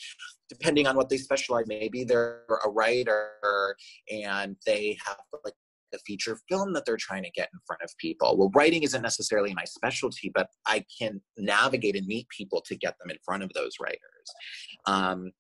[0.49, 3.75] depending on what they specialize maybe they're a writer
[4.09, 5.53] and they have like
[5.93, 8.37] a feature film that they're trying to get in front of people.
[8.37, 12.95] Well, writing isn't necessarily my specialty, but I can navigate and meet people to get
[12.99, 13.99] them in front of those writers.
[14.85, 15.31] Um,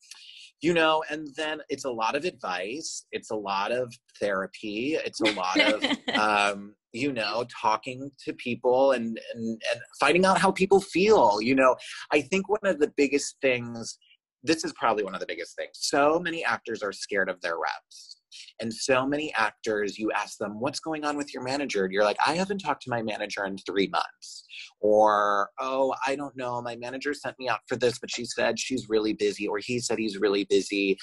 [0.61, 5.21] you know and then it's a lot of advice it's a lot of therapy it's
[5.21, 5.83] a lot of
[6.19, 11.55] um you know talking to people and, and and finding out how people feel you
[11.55, 11.75] know.
[12.11, 13.97] I think one of the biggest things
[14.43, 17.57] this is probably one of the biggest things so many actors are scared of their
[17.59, 18.18] reps
[18.61, 21.85] and so many actors, you ask them, what's going on with your manager?
[21.85, 24.43] And you're like, I haven't talked to my manager in three months.
[24.81, 26.61] Or, oh, I don't know.
[26.61, 29.79] My manager sent me out for this, but she said she's really busy, or he
[29.79, 30.97] said he's really busy.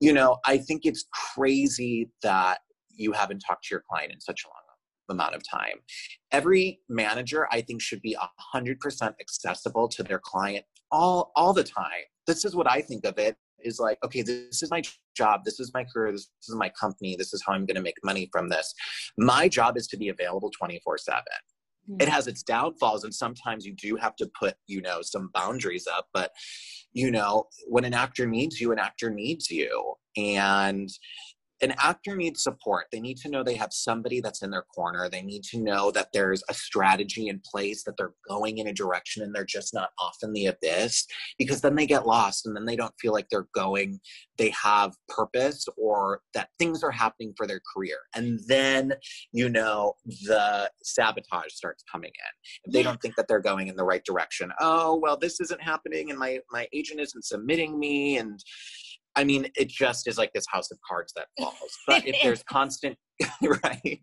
[0.00, 2.58] You know, I think it's crazy that
[2.90, 4.56] you haven't talked to your client in such a long
[5.10, 5.80] amount of time.
[6.32, 8.16] Every manager, I think, should be
[8.54, 12.04] 100% accessible to their client all, all the time.
[12.26, 14.82] This is what I think of it is like, okay, this is my
[15.16, 17.82] job, this is my career, this, is my company, this is how I'm going to
[17.82, 18.74] make money from this.
[19.18, 21.22] My job is to be available 24 7
[21.98, 22.10] it hmm.
[22.10, 26.06] has its downfalls and sometimes you do have to put you know some boundaries up
[26.12, 26.30] but
[26.92, 30.90] you know when an actor needs you an actor needs you and
[31.62, 32.86] an actor needs support.
[32.90, 35.08] They need to know they have somebody that's in their corner.
[35.08, 38.72] They need to know that there's a strategy in place, that they're going in a
[38.72, 41.06] direction and they're just not off in the abyss
[41.38, 44.00] because then they get lost and then they don't feel like they're going,
[44.38, 47.98] they have purpose or that things are happening for their career.
[48.14, 48.94] And then,
[49.32, 52.50] you know, the sabotage starts coming in.
[52.64, 55.62] If they don't think that they're going in the right direction, oh, well, this isn't
[55.62, 58.40] happening and my, my agent isn't submitting me and,
[59.16, 61.78] I mean, it just is like this house of cards that falls.
[61.86, 62.96] But if there's constant,
[63.42, 64.00] right?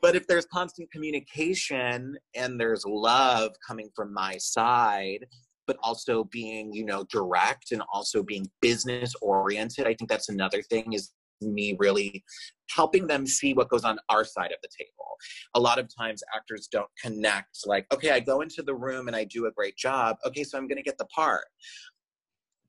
[0.00, 5.26] But if there's constant communication and there's love coming from my side,
[5.66, 10.60] but also being, you know, direct and also being business oriented, I think that's another
[10.62, 12.24] thing is me really
[12.70, 15.16] helping them see what goes on our side of the table.
[15.54, 19.16] A lot of times actors don't connect like, okay, I go into the room and
[19.16, 20.16] I do a great job.
[20.26, 21.44] Okay, so I'm going to get the part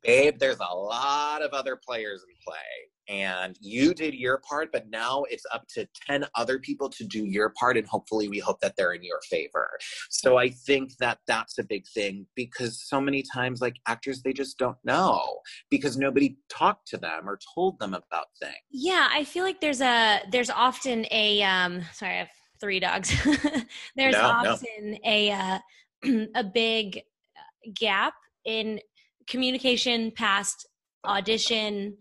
[0.04, 2.58] babe, there's a lot of other players in play.
[3.10, 7.26] And you did your part, but now it's up to 10 other people to do
[7.26, 7.76] your part.
[7.76, 9.70] And hopefully, we hope that they're in your favor.
[10.10, 14.32] So I think that that's a big thing because so many times, like actors, they
[14.32, 15.22] just don't know
[15.70, 18.56] because nobody talked to them or told them about things.
[18.72, 22.30] Yeah, I feel like there's a, there's often a, um, sorry, I have
[22.62, 23.14] three dogs.
[23.98, 24.98] there's no, often no.
[25.06, 25.60] a, uh,
[26.36, 27.02] a big
[27.76, 28.14] gap
[28.46, 28.80] in
[29.28, 30.68] communication past
[31.06, 31.98] audition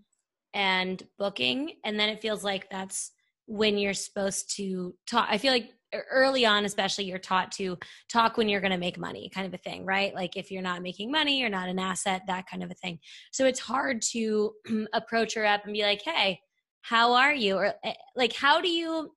[0.54, 1.72] and booking.
[1.84, 3.12] And then it feels like that's
[3.46, 5.72] when you're supposed to talk i feel like
[6.10, 7.76] early on especially you're taught to
[8.10, 10.14] talk when you're going to make money kind of a thing right?
[10.14, 12.98] Like if you're not making money you're not an asset that kind of a thing.
[13.30, 14.52] So it's hard to
[14.94, 16.40] approach her up and be like hey
[16.84, 17.56] how are you?
[17.56, 19.12] Or eh, like how do you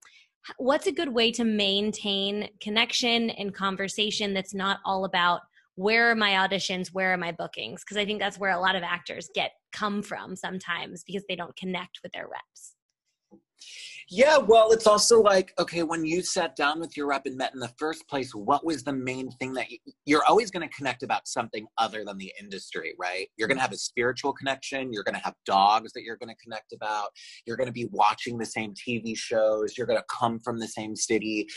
[0.58, 5.42] what's a good way to maintain connection and conversation that's not all about
[5.76, 8.76] where are my auditions where are my bookings because i think that's where a lot
[8.76, 12.76] of actors get come from sometimes because they don't connect with their reps
[14.08, 17.56] Yeah, well, it's also like, okay, when you sat down with your rep and met
[17.56, 20.76] in the first place, what was the main thing that you, you're always going to
[20.76, 23.30] connect about something other than the industry, right?
[23.36, 24.94] You're going to have a spiritual connection.
[24.94, 27.08] You're going to have dogs that you're going to connect about.
[27.48, 29.76] You're going to be watching the same TV shows.
[29.76, 31.48] You're going to come from the same city.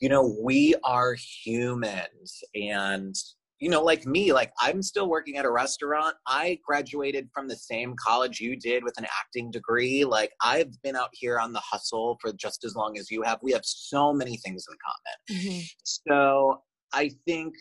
[0.00, 1.14] You know, we are
[1.44, 3.14] humans and
[3.60, 6.14] you know, like me, like I'm still working at a restaurant.
[6.26, 10.04] I graduated from the same college you did with an acting degree.
[10.04, 13.38] Like I've been out here on the hustle for just as long as you have.
[13.42, 15.42] We have so many things in common.
[15.42, 15.60] Mm-hmm.
[15.82, 17.54] So I think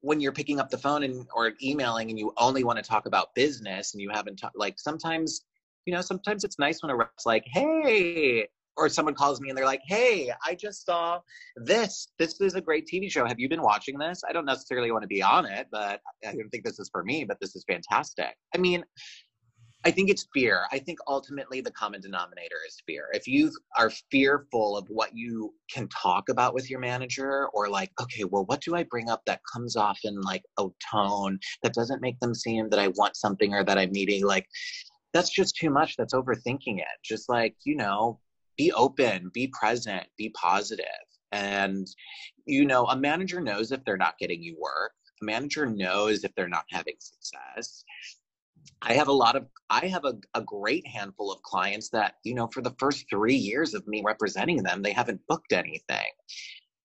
[0.00, 3.06] when you're picking up the phone and or emailing and you only want to talk
[3.06, 5.42] about business and you haven't talked like sometimes
[5.86, 9.56] you know sometimes it's nice when a rep's like hey or someone calls me and
[9.56, 11.20] they're like, "Hey, I just saw
[11.56, 12.08] this.
[12.18, 13.26] This is a great TV show.
[13.26, 14.22] Have you been watching this?
[14.28, 17.04] I don't necessarily want to be on it, but I don't think this is for
[17.04, 17.24] me.
[17.24, 18.34] But this is fantastic.
[18.54, 18.84] I mean."
[19.84, 20.66] I think it's fear.
[20.70, 23.08] I think ultimately the common denominator is fear.
[23.12, 27.90] If you are fearful of what you can talk about with your manager, or like,
[28.00, 31.74] okay, well, what do I bring up that comes off in like a tone that
[31.74, 34.46] doesn't make them seem that I want something or that I'm needing, like,
[35.12, 35.96] that's just too much.
[35.96, 36.86] That's overthinking it.
[37.04, 38.20] Just like, you know,
[38.56, 40.84] be open, be present, be positive.
[41.32, 41.86] And,
[42.46, 46.34] you know, a manager knows if they're not getting you work, a manager knows if
[46.34, 47.84] they're not having success.
[48.82, 52.34] I have a lot of, I have a, a great handful of clients that, you
[52.34, 56.06] know, for the first three years of me representing them, they haven't booked anything.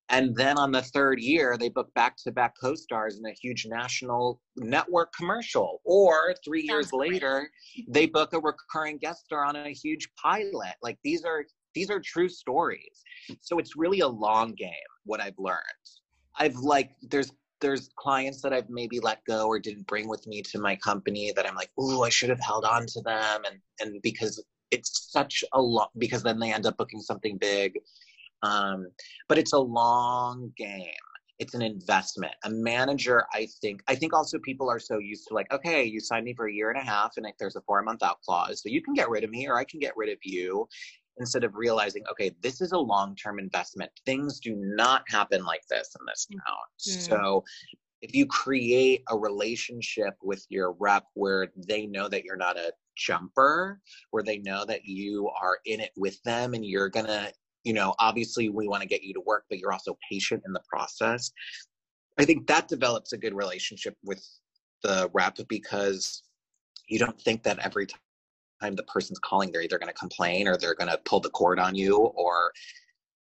[0.09, 3.33] And then on the third year, they book back to back co stars in a
[3.33, 5.81] huge national network commercial.
[5.83, 7.11] Or three Sounds years great.
[7.11, 7.49] later,
[7.89, 10.75] they book a recurring guest star on a huge pilot.
[10.81, 11.43] Like these are
[11.77, 13.03] these are true stories.
[13.41, 15.85] So it's really a long game, what I've learned.
[16.39, 20.41] I've like, there's there's clients that I've maybe let go or didn't bring with me
[20.43, 23.41] to my company that I'm like, oh, I should have held on to them.
[23.47, 27.79] And and because it's such a lot because then they end up booking something big.
[28.41, 28.87] Um,
[29.29, 31.05] but it's a long game.
[31.39, 32.33] It's an investment.
[32.45, 35.99] A manager, I think, I think also people are so used to like, okay, you
[35.99, 38.19] signed me for a year and a half and like there's a four month out
[38.21, 38.61] clause.
[38.63, 40.67] So you can get rid of me or I can get rid of you
[41.19, 43.91] instead of realizing, okay, this is a long term investment.
[44.05, 46.57] Things do not happen like this in this town.
[46.87, 47.09] Mm.
[47.09, 47.43] So
[48.01, 52.71] if you create a relationship with your rep where they know that you're not a
[52.95, 53.79] jumper,
[54.11, 57.31] where they know that you are in it with them and you're gonna,
[57.63, 60.53] you know, obviously we want to get you to work, but you're also patient in
[60.53, 61.31] the process.
[62.19, 64.23] I think that develops a good relationship with
[64.83, 66.23] the rep because
[66.87, 67.87] you don't think that every
[68.61, 71.29] time the person's calling, they're either going to complain or they're going to pull the
[71.29, 72.51] cord on you or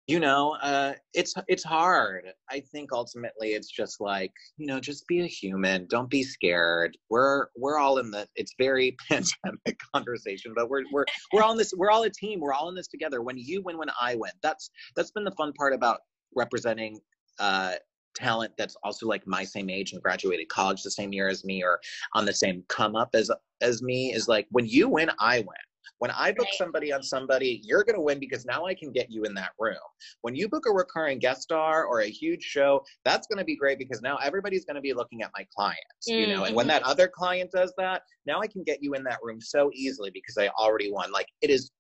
[0.09, 2.25] you know uh, it's it's hard.
[2.51, 5.87] I think ultimately it's just like you know just be a human.
[5.89, 6.97] Don't be scared.
[7.09, 11.59] We're we're all in the it's very pandemic conversation but we're we're we're all in
[11.59, 12.41] this we're all a team.
[12.41, 13.23] We're all in this together.
[13.23, 14.33] When you win when i win.
[14.43, 16.01] That's that's been the fun part about
[16.35, 17.01] representing
[17.39, 17.75] uh
[18.15, 21.63] talent that's also like my same age and graduated college the same year as me
[21.63, 21.81] or
[22.15, 25.57] on the same come up as as me is like when you win i win
[26.03, 29.09] when I book somebody on somebody, you're going to win because now I can get
[29.09, 29.77] you in that room.
[30.23, 33.55] When you book a recurring guest star or a huge show, that's going to be
[33.55, 36.19] great because now everybody's going to be looking at my clients, mm-hmm.
[36.19, 36.43] you know.
[36.43, 39.41] And when that other client does that, now I can get you in that room
[39.41, 41.13] so easily because I already won.
[41.13, 41.71] Like it is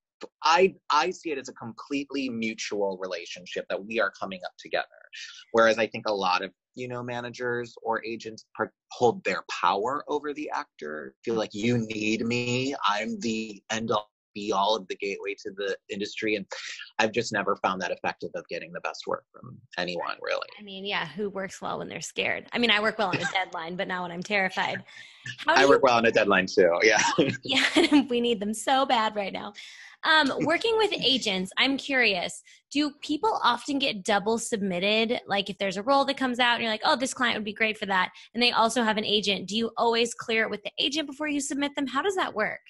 [0.42, 4.86] I I see it as a completely mutual relationship that we are coming up together.
[5.52, 8.46] Whereas I think a lot of you know managers or agents
[8.90, 11.14] hold their power over the actor.
[11.24, 12.74] Feel like you need me.
[12.88, 16.46] I'm the end all be all of the gateway to the industry and
[16.98, 20.62] i've just never found that effective of getting the best work from anyone really i
[20.62, 23.24] mean yeah who works well when they're scared i mean i work well on a
[23.32, 24.82] deadline but not when i'm terrified
[25.46, 27.02] i work you- well on a deadline too yeah
[27.44, 29.52] yeah we need them so bad right now
[30.04, 35.20] um, working with agents, I'm curious, do people often get double submitted?
[35.26, 37.44] Like if there's a role that comes out and you're like, oh, this client would
[37.44, 40.50] be great for that, and they also have an agent, do you always clear it
[40.50, 41.86] with the agent before you submit them?
[41.86, 42.60] How does that work?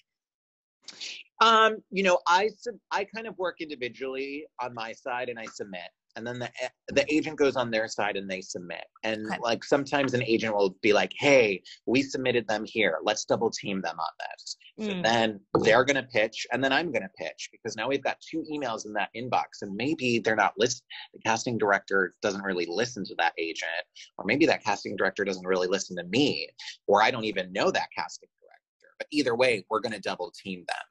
[1.40, 2.50] Um, you know, I
[2.90, 6.50] I kind of work individually on my side and I submit and then the
[6.88, 8.84] the agent goes on their side and they submit.
[9.02, 9.38] And okay.
[9.42, 12.98] like sometimes an agent will be like hey we submitted them here.
[13.02, 14.56] Let's double team them on this.
[14.80, 14.86] Mm.
[14.86, 18.02] so then they're going to pitch and then i'm going to pitch because now we've
[18.02, 22.42] got two emails in that inbox and maybe they're not list the casting director doesn't
[22.42, 23.70] really listen to that agent
[24.16, 26.48] or maybe that casting director doesn't really listen to me
[26.86, 28.94] or i don't even know that casting director.
[28.98, 30.86] But either way we're going to double team them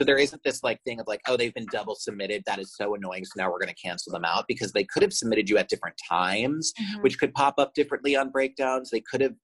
[0.00, 2.44] so there isn't this like thing of like, oh, they've been double submitted.
[2.46, 3.24] That is so annoying.
[3.24, 5.68] So now we're going to cancel them out because they could have submitted you at
[5.68, 7.02] different times, mm-hmm.
[7.02, 8.90] which could pop up differently on breakdowns.
[8.90, 9.34] They could have,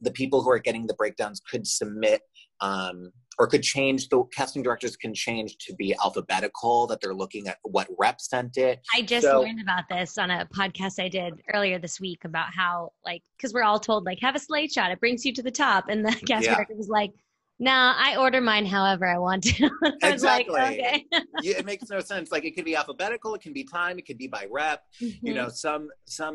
[0.00, 2.20] the people who are getting the breakdowns could submit
[2.60, 3.10] um,
[3.40, 7.56] or could change the casting directors can change to be alphabetical that they're looking at
[7.62, 11.42] what rep sent it I just So- learned about this on a podcast I did
[11.52, 14.92] earlier this week about how, like, because we're all told, like, have a slate shot,
[14.92, 15.88] it brings you to the top.
[15.88, 16.54] And the cast Yeah.
[16.54, 17.10] director was like,
[17.58, 19.70] nah, I order mine however I want to.
[20.02, 20.54] Was like, Exactly.
[20.60, 21.06] okay.
[21.42, 24.06] yeah, it makes no sense like it could be alphabetical it can be time it
[24.06, 25.34] could be by rep you Mm-hmm.
[25.34, 26.34] know some some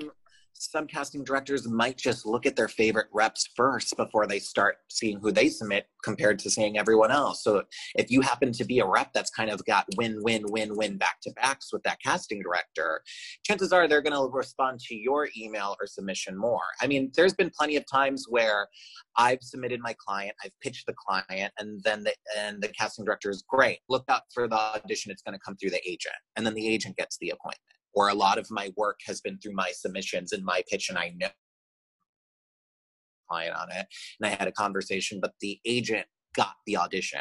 [0.59, 5.17] some casting directors might just look at their favorite reps first before they start seeing
[5.19, 7.43] who they submit compared to seeing everyone else.
[7.43, 7.63] So
[7.95, 10.97] if you happen to be a rep that's kind of got win win win win
[10.97, 13.01] back to backs with that casting director
[13.45, 16.59] chances are they're going to respond to your email or submission more.
[16.81, 18.67] I mean there's been plenty of times where
[19.17, 23.29] i've submitted my client i've pitched the client and then the and the casting director
[23.29, 26.45] is great look out for the audition it's going to come through the agent and
[26.45, 29.53] then the agent gets the appointment or a lot of my work has been through
[29.53, 31.27] my submissions and my pitch and I know
[33.29, 33.85] client on it
[34.19, 37.19] and I had a conversation but the agent got the audition.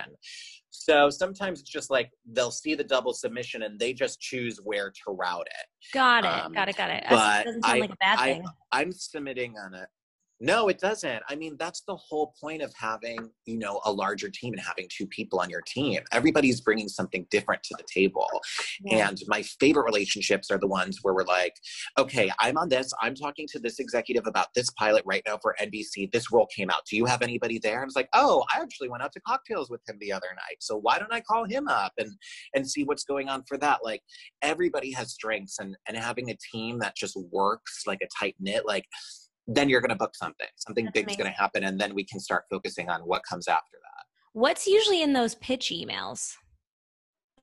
[0.70, 4.90] So sometimes it's just like they'll see the double submission and they just choose where
[4.90, 5.66] to route it.
[5.94, 6.28] Got it.
[6.28, 6.76] Um, got it.
[6.76, 7.04] Got it.
[7.08, 8.44] but doesn't sound I- like a bad I- thing.
[8.72, 9.86] I'm submitting on a
[10.40, 11.22] no, it doesn't.
[11.28, 14.88] I mean, that's the whole point of having, you know, a larger team and having
[14.88, 16.00] two people on your team.
[16.12, 18.28] Everybody's bringing something different to the table.
[18.84, 19.08] Yeah.
[19.08, 21.54] And my favorite relationships are the ones where we're like,
[21.98, 22.92] okay, I'm on this.
[23.02, 26.12] I'm talking to this executive about this pilot right now for NBC.
[26.12, 26.82] This role came out.
[26.88, 27.82] Do you have anybody there?
[27.82, 30.58] I was like, oh, I actually went out to cocktails with him the other night.
[30.60, 32.12] So why don't I call him up and
[32.54, 33.80] and see what's going on for that?
[33.82, 34.02] Like
[34.42, 38.64] everybody has strengths and and having a team that just works like a tight knit,
[38.66, 38.84] like
[39.48, 40.46] then you're gonna book something.
[40.56, 43.78] Something That's big's gonna happen, and then we can start focusing on what comes after
[43.82, 44.04] that.
[44.32, 46.34] What's usually in those pitch emails?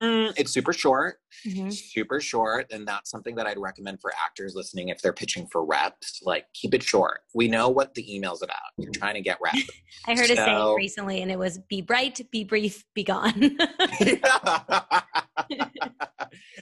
[0.01, 1.17] Mm, it's super short.
[1.45, 1.71] Mhm.
[1.71, 5.65] super short and that's something that i'd recommend for actors listening if they're pitching for
[5.65, 9.37] reps like keep it short we know what the email's about you're trying to get
[9.43, 9.53] rep
[10.07, 13.33] I heard a saying recently, and it was "Be bright, be brief, be gone."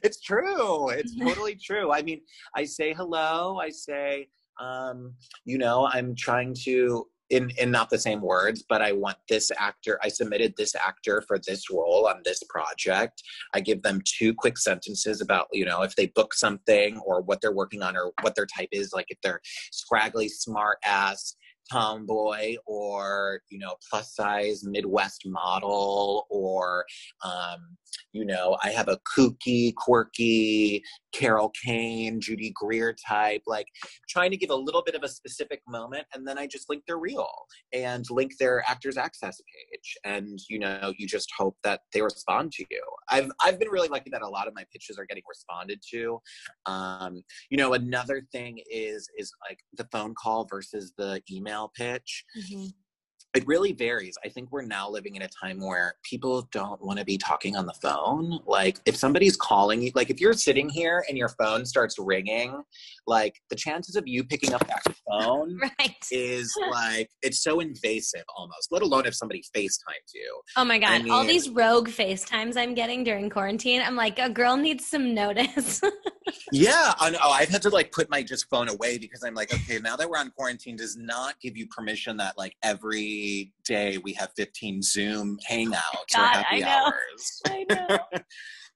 [0.03, 2.21] it's true it's totally true i mean
[2.55, 4.27] i say hello i say
[4.59, 5.13] um
[5.45, 9.51] you know i'm trying to in in not the same words but i want this
[9.57, 13.23] actor i submitted this actor for this role on this project.
[13.53, 17.41] I give them two quick sentences about you know if they book something or what
[17.41, 19.41] they're working on or what their type is like if they're
[19.71, 21.35] scraggly smart ass
[21.71, 26.85] tomboy or you know plus size midwest model or
[27.23, 27.77] um,
[28.11, 30.83] you know i have a kooky quirky
[31.13, 33.67] carol kane judy greer type like
[34.09, 36.83] trying to give a little bit of a specific moment and then i just link
[36.87, 37.29] their reel
[37.73, 39.41] and link their actors access
[39.71, 39.97] page.
[40.03, 42.83] And you know you just hope that they respond to you.
[43.09, 46.19] I've i've been really lucky that a lot of my pitches are getting responded to.
[46.65, 52.25] Um, you know another thing is is like the phone call versus the email pitch.
[52.37, 52.73] Mhm.
[53.35, 56.99] It really varies i think we're now living in a time where people don't want
[56.99, 60.69] to be talking on the phone like if somebody's calling you like if you're sitting
[60.69, 62.61] here and your phone starts ringing
[63.07, 65.95] like the chances of you picking up that phone Right.
[66.11, 71.09] is like it's so invasive almost let alone if somebody facetimes you Oh my god!
[71.09, 73.81] All mean- these rogue FaceTimes I'm getting during quarantine.
[73.81, 75.81] I'm like, a girl needs some notice.
[76.51, 77.19] Yeah, I know.
[77.21, 80.09] I've had to like put my just phone away because I'm like, okay, now that
[80.09, 83.03] we're on quarantine, does not give you permission that like every
[83.65, 87.41] day we have 15 Zoom hangouts or happy I hours.
[87.47, 87.99] I know.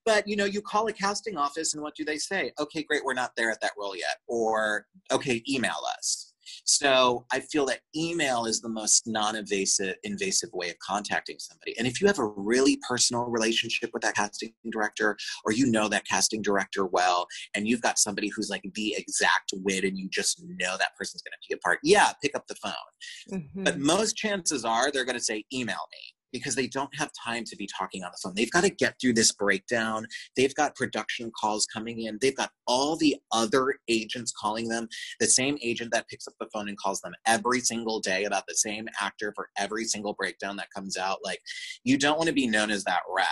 [0.06, 2.50] But you know, you call a casting office and what do they say?
[2.58, 4.16] Okay, great, we're not there at that role yet.
[4.26, 6.27] Or okay, email us.
[6.68, 11.76] So I feel that email is the most non-invasive invasive way of contacting somebody.
[11.78, 15.16] And if you have a really personal relationship with that casting director,
[15.46, 19.52] or you know that casting director well, and you've got somebody who's like the exact
[19.64, 22.54] wit and you just know that person's gonna be a part, yeah, pick up the
[22.56, 22.72] phone.
[23.32, 23.64] Mhm.
[23.64, 27.44] But most chances are they're going to say, email me because they don't have time
[27.44, 28.34] to be talking on the phone.
[28.34, 30.06] They've got to get through this breakdown.
[30.36, 32.18] They've got production calls coming in.
[32.20, 34.88] They've got all the other agents calling them,
[35.20, 38.44] the same agent that picks up the phone and calls them every single day about
[38.46, 41.18] the same actor for every single breakdown that comes out.
[41.24, 41.40] Like,
[41.84, 43.26] you don't want to be known as that rep.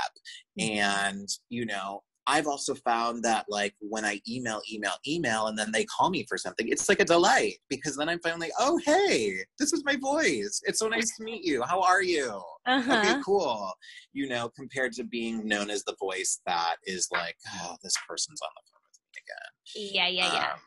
[0.58, 0.78] Mm-hmm.
[0.78, 5.70] And, you know, I've also found that like when I email, email, email, and then
[5.72, 9.38] they call me for something, it's like a delight because then I'm finally, oh hey,
[9.58, 10.60] this is my voice.
[10.64, 11.62] It's so nice to meet you.
[11.62, 12.42] How are you?
[12.66, 12.96] uh-huh.
[12.98, 13.72] Okay, cool.
[14.12, 18.40] You know, compared to being known as the voice that is like, oh, this person's
[18.42, 19.94] on the phone with me again.
[19.94, 20.52] Yeah, yeah, yeah.
[20.52, 20.58] Um,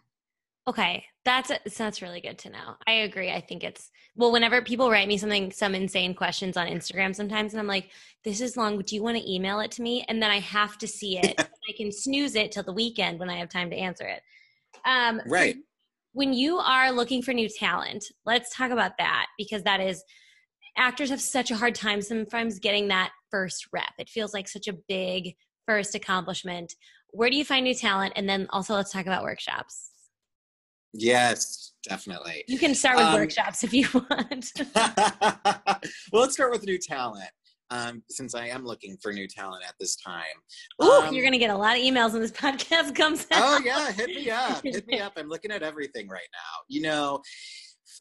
[0.69, 2.75] Okay, that's that's really good to know.
[2.85, 3.31] I agree.
[3.31, 4.31] I think it's well.
[4.31, 7.89] Whenever people write me something, some insane questions on Instagram, sometimes, and I'm like,
[8.23, 8.79] "This is long.
[8.79, 11.35] Do you want to email it to me?" And then I have to see it.
[11.39, 14.21] I can snooze it till the weekend when I have time to answer it.
[14.85, 15.57] Um, so Right.
[16.13, 20.03] When you are looking for new talent, let's talk about that because that is
[20.77, 23.93] actors have such a hard time sometimes getting that first rep.
[23.97, 26.75] It feels like such a big first accomplishment.
[27.09, 28.13] Where do you find new talent?
[28.15, 29.91] And then also let's talk about workshops.
[30.93, 32.43] Yes, definitely.
[32.47, 34.51] You can start with um, workshops if you want.
[34.75, 37.29] well, let's start with new talent.
[37.71, 40.23] Um, since I am looking for new talent at this time.
[40.79, 43.43] Oh, um, you're gonna get a lot of emails when this podcast comes out.
[43.43, 44.63] Oh yeah, hit me up.
[44.63, 45.13] hit me up.
[45.17, 46.63] I'm looking at everything right now.
[46.67, 47.21] You know,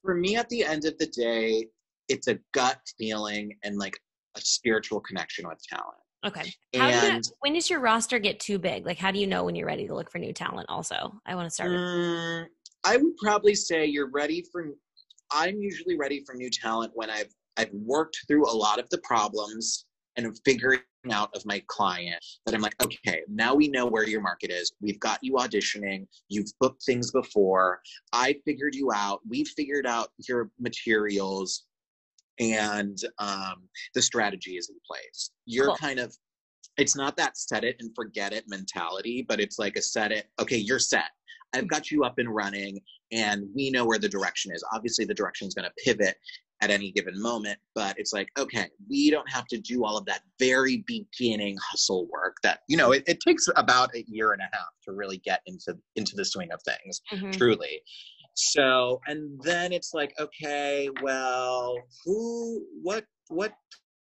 [0.03, 1.67] for me at the end of the day,
[2.09, 3.99] it's a gut feeling and like
[4.39, 5.99] a spiritual connection with talent.
[6.27, 6.53] Okay.
[6.77, 8.85] How and, you, when does your roster get too big?
[8.85, 10.67] Like, how do you know when you're ready to look for new talent?
[10.69, 11.71] Also, I want to start.
[11.71, 12.47] Um,
[12.89, 14.67] I would probably say you're ready for.
[15.31, 18.99] I'm usually ready for new talent when I've I've worked through a lot of the
[18.99, 19.85] problems
[20.17, 20.81] and figuring
[21.11, 24.73] out of my client that I'm like, okay, now we know where your market is.
[24.81, 26.07] We've got you auditioning.
[26.29, 27.81] You've booked things before.
[28.13, 29.21] I figured you out.
[29.29, 31.67] We figured out your materials
[32.41, 35.31] and um, the strategy is in place.
[35.47, 35.77] You're cool.
[35.77, 36.17] kind of,
[36.79, 40.27] it's not that set it and forget it mentality, but it's like a set it,
[40.41, 41.11] okay, you're set.
[41.55, 42.81] I've got you up and running
[43.13, 44.65] and we know where the direction is.
[44.73, 46.17] Obviously, the direction is going to pivot
[46.61, 50.05] at any given moment, but it's like, okay, we don't have to do all of
[50.07, 54.43] that very beginning hustle work that, you know, it, it takes about a year and
[54.43, 57.31] a half to really get into into the swing of things, mm-hmm.
[57.31, 57.81] truly.
[58.35, 61.75] So, and then it's like, okay, well,
[62.05, 63.53] who, what, what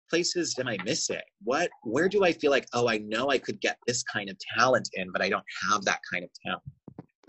[0.10, 1.22] places am I missing?
[1.44, 4.38] What, where do I feel like, oh, I know I could get this kind of
[4.58, 6.64] talent in, but I don't have that kind of talent?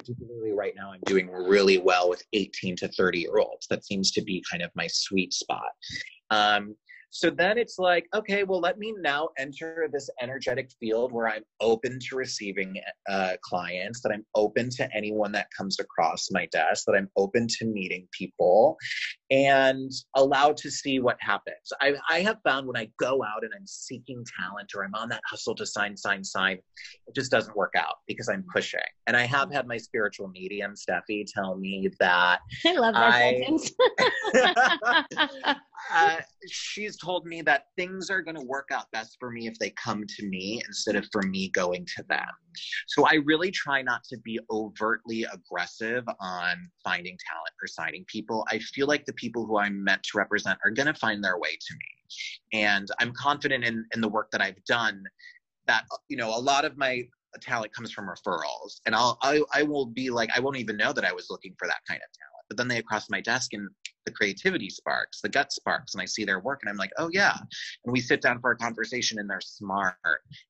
[0.06, 3.66] Particularly right now, I'm doing really well with 18 to 30 year olds.
[3.68, 5.70] That seems to be kind of my sweet spot.
[6.30, 6.76] Um,
[7.14, 11.44] so then it's like, okay, well, let me now enter this energetic field where I'm
[11.60, 16.86] open to receiving uh, clients, that I'm open to anyone that comes across my desk,
[16.86, 18.76] that I'm open to meeting people
[19.30, 21.72] and allowed to see what happens.
[21.80, 25.08] I, I have found when I go out and I'm seeking talent or I'm on
[25.10, 26.58] that hustle to sign, sign, sign,
[27.06, 28.80] it just doesn't work out because I'm pushing.
[29.06, 32.40] And I have had my spiritual medium, Steffi, tell me that.
[32.66, 33.70] I love that I, sentence.
[35.92, 36.16] uh,
[36.46, 39.70] she's told me that things are going to work out best for me if they
[39.70, 42.28] come to me instead of for me going to them.
[42.86, 48.46] So I really try not to be overtly aggressive on finding talent or signing people.
[48.48, 51.38] I feel like the people who I'm meant to represent are going to find their
[51.38, 52.60] way to me.
[52.60, 55.02] And I'm confident in, in the work that I've done
[55.66, 57.02] that, you know, a lot of my
[57.40, 60.92] talent comes from referrals and I'll, I, I will be like, I won't even know
[60.92, 63.52] that I was looking for that kind of talent but then they cross my desk
[63.52, 63.68] and
[64.06, 67.08] the creativity sparks, the gut sparks, and I see their work and I'm like, oh
[67.12, 67.36] yeah.
[67.84, 69.96] And we sit down for a conversation and they're smart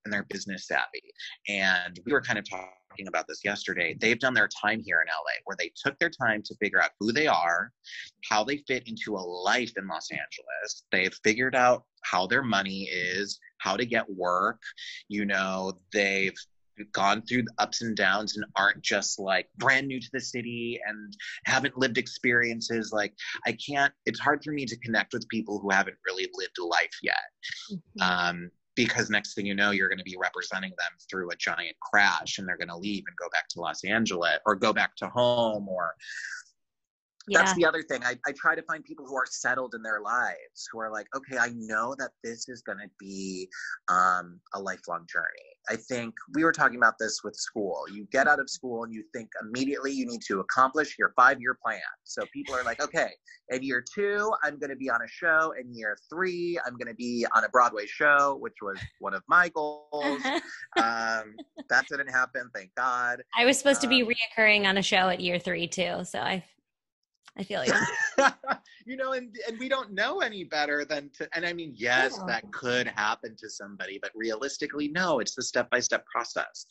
[0.04, 1.12] and they're business savvy.
[1.48, 3.96] And we were kind of talking about this yesterday.
[3.98, 6.90] They've done their time here in LA where they took their time to figure out
[6.98, 7.72] who they are,
[8.28, 10.84] how they fit into a life in Los Angeles.
[10.90, 14.60] They've figured out how their money is, how to get work.
[15.08, 16.36] You know, they've
[16.92, 20.80] gone through the ups and downs and aren't just like brand new to the city
[20.86, 23.14] and haven't lived experiences like
[23.46, 26.64] i can't it's hard for me to connect with people who haven't really lived a
[26.64, 27.16] life yet
[27.72, 28.02] mm-hmm.
[28.02, 31.76] um, because next thing you know you're going to be representing them through a giant
[31.80, 34.94] crash and they're going to leave and go back to los angeles or go back
[34.96, 35.94] to home or
[37.28, 37.38] yeah.
[37.38, 40.00] that's the other thing I, I try to find people who are settled in their
[40.00, 43.48] lives who are like okay i know that this is going to be
[43.88, 47.84] um, a lifelong journey I think we were talking about this with school.
[47.92, 51.40] You get out of school and you think immediately you need to accomplish your five
[51.40, 51.80] year plan.
[52.04, 53.08] So people are like, okay,
[53.50, 55.54] in year two, I'm going to be on a show.
[55.58, 59.22] In year three, I'm going to be on a Broadway show, which was one of
[59.28, 60.22] my goals.
[60.76, 61.34] um,
[61.70, 63.22] that didn't happen, thank God.
[63.36, 66.04] I was supposed um, to be um, reoccurring on a show at year three, too.
[66.04, 66.44] So I
[67.36, 67.74] I feel you.
[68.86, 71.28] you know, and and we don't know any better than to.
[71.34, 72.26] And I mean, yes, yeah.
[72.26, 75.18] that could happen to somebody, but realistically, no.
[75.18, 76.66] It's the step by step process.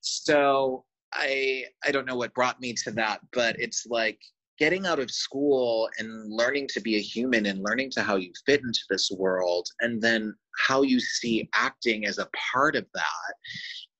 [0.00, 0.84] So
[1.14, 4.18] I I don't know what brought me to that, but it's like
[4.58, 8.30] getting out of school and learning to be a human and learning to how you
[8.46, 10.34] fit into this world and then
[10.68, 13.34] how you see acting as a part of that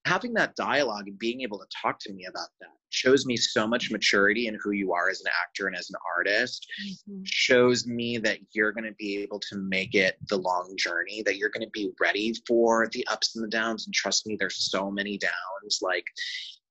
[0.04, 3.66] having that dialogue and being able to talk to me about that shows me so
[3.66, 7.22] much maturity in who you are as an actor and as an artist mm-hmm.
[7.24, 11.36] shows me that you're going to be able to make it the long journey that
[11.36, 14.70] you're going to be ready for the ups and the downs and trust me there's
[14.70, 16.04] so many downs like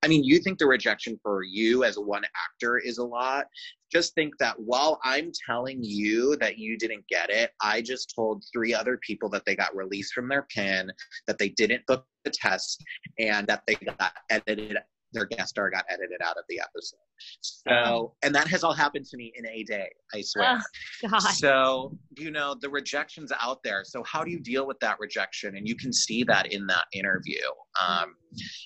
[0.04, 3.46] I mean, you think the rejection for you as one actor is a lot.
[3.92, 8.44] Just think that while I'm telling you that you didn't get it, I just told
[8.52, 10.92] three other people that they got released from their pin,
[11.28, 12.84] that they didn't book the test,
[13.20, 14.78] and that they got edited
[15.14, 16.98] their guest star got edited out of the episode.
[17.42, 20.60] So, and that has all happened to me in a day, I swear.
[21.06, 21.20] Oh, God.
[21.20, 23.84] So, you know, the rejection's out there.
[23.84, 25.56] So, how do you deal with that rejection?
[25.56, 27.42] And you can see that in that interview.
[27.82, 28.16] Um,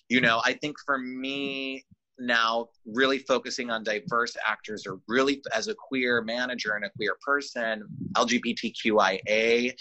[0.10, 1.86] you know, I think for me,
[2.18, 7.18] now really focusing on diverse actors or really as a queer manager and a queer
[7.26, 7.84] person
[8.16, 9.74] lgbtqia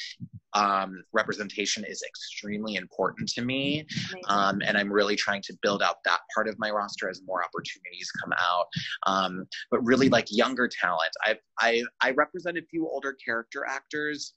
[0.54, 3.86] um, representation is extremely important to me
[4.28, 7.42] um, and i'm really trying to build out that part of my roster as more
[7.44, 8.66] opportunities come out
[9.06, 14.34] um, but really like younger talent i've I, I represent a few older character actors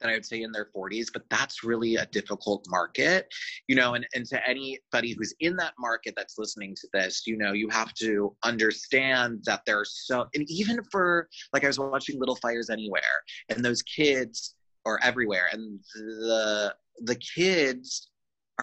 [0.00, 3.26] that I would say in their 40s, but that's really a difficult market,
[3.68, 3.94] you know.
[3.94, 7.68] And, and to anybody who's in that market that's listening to this, you know, you
[7.70, 12.36] have to understand that there are so, and even for like I was watching Little
[12.36, 13.02] Fires Anywhere,
[13.48, 14.54] and those kids
[14.86, 18.10] are everywhere, and the the kids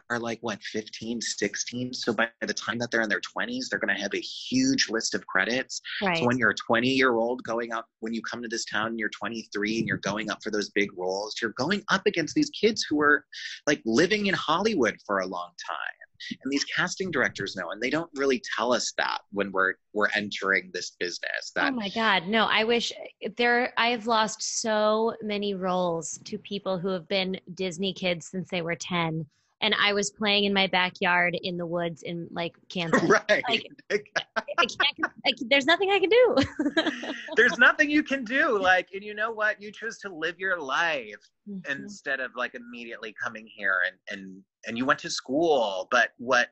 [0.09, 3.79] are like what 15 16 so by the time that they're in their 20s they're
[3.79, 5.81] going to have a huge list of credits.
[6.01, 6.17] Right.
[6.17, 8.87] so when you're a 20 year old going up when you come to this town
[8.87, 12.35] and you're 23 and you're going up for those big roles you're going up against
[12.35, 13.25] these kids who are
[13.67, 17.89] like living in hollywood for a long time and these casting directors know and they
[17.89, 22.27] don't really tell us that when we're we're entering this business that oh my god.
[22.27, 22.91] No i wish
[23.37, 28.61] there i've lost so many roles to people who have been disney kids since they
[28.61, 29.25] were 10
[29.61, 33.01] and I was playing in my backyard in the woods in like Kansas.
[33.07, 33.43] Right.
[33.49, 35.13] Like, I can't.
[35.25, 37.13] I, there's nothing I can do.
[37.35, 38.57] there's nothing you can do.
[38.57, 39.61] Like, and you know what?
[39.61, 41.71] You choose to live your life Mm-hmm.
[41.71, 45.87] instead of like immediately coming here and and and you went to school.
[45.89, 46.49] But what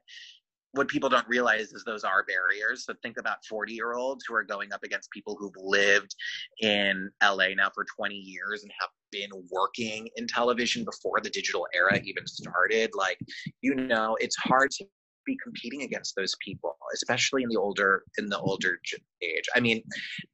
[0.71, 2.85] what people don't realize is those are barriers.
[2.85, 6.15] So think about 40 year olds who are going up against people who've lived
[6.61, 11.67] in LA now for 20 years and have been working in television before the digital
[11.73, 12.91] era even started.
[12.95, 13.19] Like,
[13.61, 14.85] you know, it's hard to
[15.25, 18.79] be competing against those people, especially in the older in the older
[19.21, 19.45] age.
[19.55, 19.83] I mean,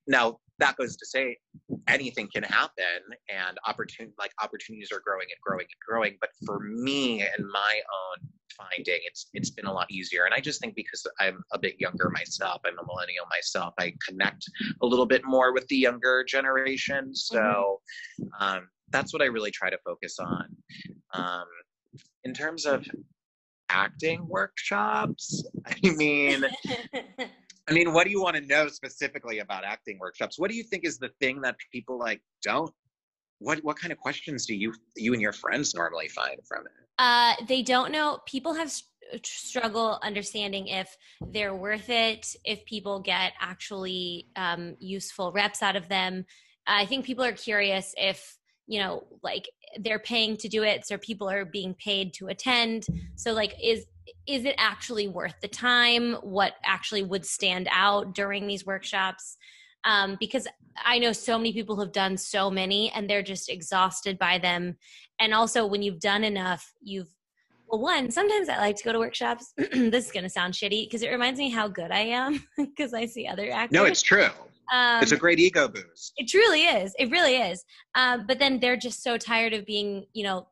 [0.07, 1.37] now that goes to say
[1.87, 6.17] anything can happen and opportunity like opportunities are growing and growing and growing.
[6.21, 10.25] But for me and my own finding it's it's been a lot easier.
[10.25, 13.93] And i just think because i'm a bit younger myself i'm a millennial myself i
[14.07, 14.45] connect
[14.81, 17.13] a little bit more with the younger generation.
[17.15, 17.81] So
[18.39, 20.45] um, that's what i really try to focus on.
[21.13, 21.45] Um,
[22.23, 22.85] in terms of
[23.69, 26.45] acting workshops i mean
[27.67, 30.63] i mean what do you want to know specifically about acting workshops what do you
[30.63, 32.71] think is the thing that people like don't
[33.39, 36.85] what what kind of questions do you you and your friends normally find from it
[36.97, 38.19] uh, they don't know.
[38.25, 40.95] People have st- struggle understanding if
[41.31, 46.25] they're worth it, if people get actually um, useful reps out of them.
[46.67, 48.37] I think people are curious if
[48.67, 49.47] you know, like
[49.79, 52.87] they're paying to do it, so people are being paid to attend.
[53.15, 53.85] So, like, is
[54.27, 56.13] is it actually worth the time?
[56.15, 59.37] What actually would stand out during these workshops?
[59.83, 60.47] Um, because
[60.83, 64.77] I know so many people have done so many and they're just exhausted by them.
[65.19, 67.09] And also, when you've done enough, you've
[67.67, 69.53] well, one, sometimes I like to go to workshops.
[69.57, 72.93] this is going to sound shitty because it reminds me how good I am because
[72.93, 73.73] I see other actors.
[73.73, 74.29] No, it's true.
[74.73, 76.13] Um, it's a great ego boost.
[76.17, 76.95] It truly is.
[76.97, 77.63] It really is.
[77.95, 80.47] Um, but then they're just so tired of being, you know,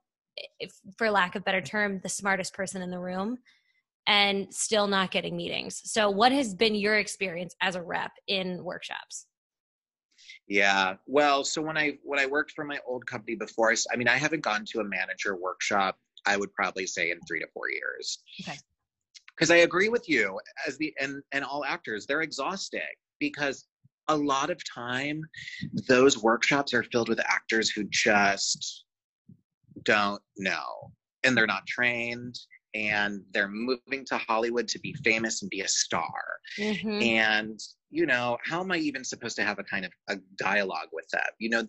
[0.98, 3.38] for lack of better term, the smartest person in the room
[4.08, 5.82] and still not getting meetings.
[5.86, 9.28] So, what has been your experience as a rep in workshops?
[10.48, 10.96] Yeah.
[11.08, 14.08] Well, so when I when I worked for my old company before, I, I mean,
[14.08, 15.98] I haven't gone to a manager workshop.
[16.26, 18.20] I would probably say in three to four years.
[18.42, 18.58] Okay.
[19.36, 22.82] Because I agree with you, as the and and all actors, they're exhausting
[23.20, 23.66] because
[24.10, 25.24] a lot of time
[25.88, 28.84] those workshops are filled with actors who just
[29.86, 30.92] don't know
[31.24, 32.38] and they're not trained
[32.76, 36.12] and they're moving to Hollywood to be famous and be a star.
[36.60, 37.02] Mm-hmm.
[37.02, 37.60] And,
[37.92, 41.08] you know, how am I even supposed to have a kind of a dialogue with
[41.10, 41.22] them?
[41.38, 41.64] You know,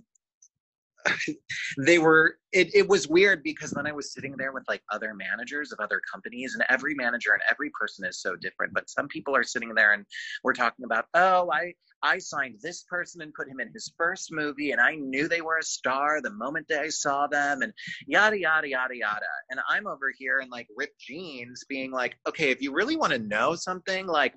[1.84, 5.12] they were it, it was weird because then i was sitting there with like other
[5.14, 9.06] managers of other companies and every manager and every person is so different but some
[9.08, 10.06] people are sitting there and
[10.42, 11.72] we're talking about oh i
[12.04, 15.40] i signed this person and put him in his first movie and i knew they
[15.40, 17.72] were a star the moment that i saw them and
[18.06, 19.26] yada yada yada yada.
[19.50, 23.12] And i'm over here in like ripped jeans being like okay if you really want
[23.12, 24.34] to know something like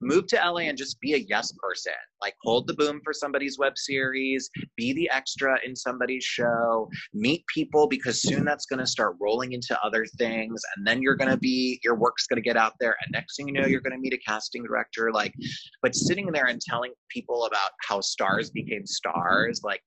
[0.00, 1.92] move to la and just be a yes person.
[2.22, 7.44] Like hold the boom for somebody's web series be the extra in somebody's show meet
[7.46, 11.30] people because soon that's going to start rolling into other things and then you're going
[11.30, 13.80] to be your work's going to get out there and next thing you know you're
[13.80, 15.34] going to meet a casting director like
[15.82, 19.82] but sitting there and telling people about how stars became stars like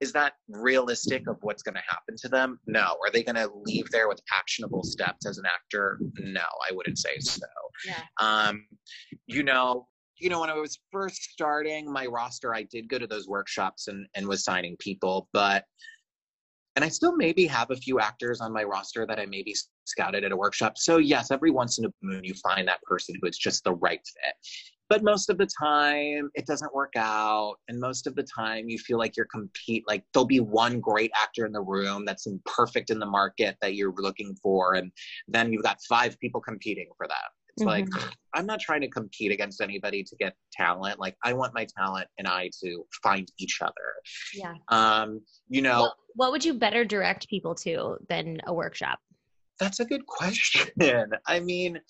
[0.00, 2.58] is that realistic of what's going to happen to them?
[2.66, 2.96] No.
[3.04, 5.98] Are they going to leave there with actionable steps as an actor?
[6.18, 7.46] No, I wouldn't say so.
[7.86, 8.00] Yeah.
[8.18, 8.66] Um,
[9.26, 9.86] you know,
[10.18, 13.88] you know, when I was first starting my roster, I did go to those workshops
[13.88, 15.64] and, and was signing people, but
[16.74, 19.54] and I still maybe have a few actors on my roster that I maybe
[19.84, 20.76] scouted at a workshop.
[20.76, 23.64] So yes, every once in a blue moon you find that person who is just
[23.64, 24.34] the right fit.
[24.88, 27.56] But most of the time it doesn't work out.
[27.68, 31.10] And most of the time you feel like you're compete like there'll be one great
[31.20, 34.74] actor in the room that's perfect in the market that you're looking for.
[34.74, 34.92] And
[35.28, 37.30] then you've got five people competing for that.
[37.56, 37.94] It's mm-hmm.
[37.94, 41.00] like I'm not trying to compete against anybody to get talent.
[41.00, 43.72] Like I want my talent and I to find each other.
[44.34, 44.54] Yeah.
[44.68, 48.98] Um, you know, what, what would you better direct people to than a workshop?
[49.58, 50.68] That's a good question.
[51.26, 51.80] I mean,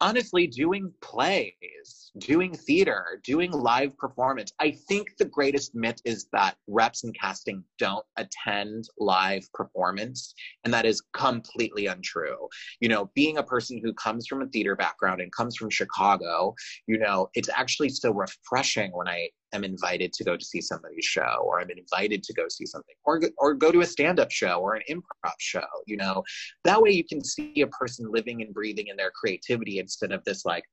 [0.00, 6.56] honestly doing plays doing theater doing live performance i think the greatest myth is that
[6.68, 10.34] reps and casting don't attend live performance
[10.64, 12.48] and that is completely untrue.
[12.80, 16.54] You know being a person who comes from a theater background and comes from chicago
[16.86, 21.04] you know it's actually so refreshing when i am invited to go to see somebody's
[21.04, 24.60] show or i'm invited to go see something or, or go to a stand-up show
[24.60, 26.22] or an improv show you know?
[26.64, 30.24] That way you can see a person living and breathing in their creativity instead of
[30.24, 30.64] this like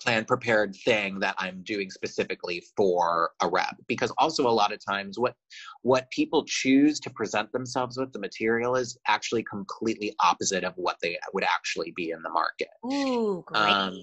[0.00, 3.76] plan prepared thing that i'm doing specifically for a rep.
[3.86, 5.34] Because also a lot of times what
[5.82, 10.96] what people choose to present themselves with the material is actually completely opposite of what
[11.00, 12.68] they would actually be in the market.
[12.84, 13.60] Ooh, great.
[13.60, 13.96] Um,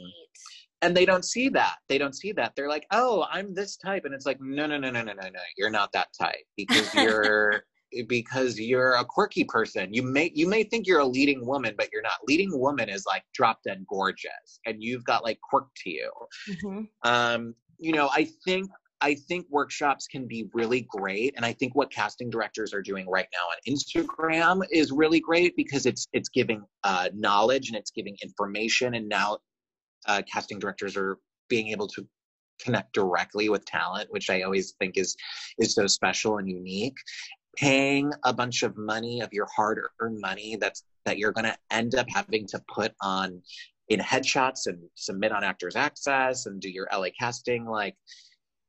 [0.81, 1.75] and they don't see that.
[1.89, 2.53] They don't see that.
[2.55, 4.05] They're like oh i'm this type.
[4.05, 5.39] And it's like no no no no no no no.
[5.57, 7.63] You're not that type because you're
[8.07, 9.93] because you're a quirky person.
[9.93, 12.13] You may you may think you're a leading woman but you're not.
[12.27, 16.11] Leading woman is like drop dead gorgeous and you've got like quirk to you.
[16.49, 17.09] Mm-hmm.
[17.09, 18.69] um you know i think
[19.01, 23.09] I think workshops can be really great, and I think what casting directors are doing
[23.09, 27.91] right now on Instagram is really great because it's it's giving uh, knowledge and it's
[27.91, 29.39] giving information, and now
[30.07, 31.17] uh, casting directors are
[31.49, 32.07] being able to
[32.59, 35.15] connect directly with talent, which I always think is
[35.57, 36.97] is so special and unique.
[37.57, 41.95] Paying a bunch of money of your hard-earned money that's that you're going to end
[41.95, 43.41] up having to put on
[43.89, 47.95] in headshots and submit on Actors Access and do your LA casting, like,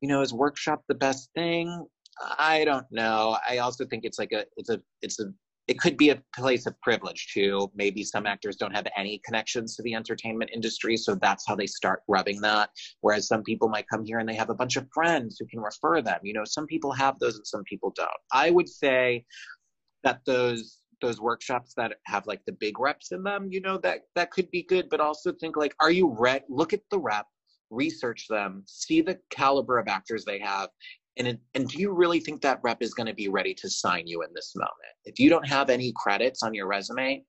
[0.01, 1.87] you know, is workshop the best thing?
[2.39, 3.39] I don't know.
[3.49, 5.33] I also think it's like a it's a it's a
[5.69, 7.71] it could be a place of privilege too.
[7.75, 11.67] Maybe some actors don't have any connections to the entertainment industry, so that's how they
[11.67, 12.71] start rubbing that.
[13.01, 15.61] Whereas some people might come here and they have a bunch of friends who can
[15.61, 16.21] refer them.
[16.23, 18.11] You know, some people have those and some people don't.
[18.33, 19.25] I would say
[20.03, 24.03] that those those workshops that have like the big reps in them, you know, that
[24.15, 26.45] that could be good, but also think like, are you ready?
[26.49, 27.27] Look at the rep,
[27.71, 30.69] research them, see the caliber of actors they have,
[31.17, 34.07] and and do you really think that rep is going to be ready to sign
[34.07, 34.73] you in this moment?
[35.05, 37.23] If you don't have any credits on your resume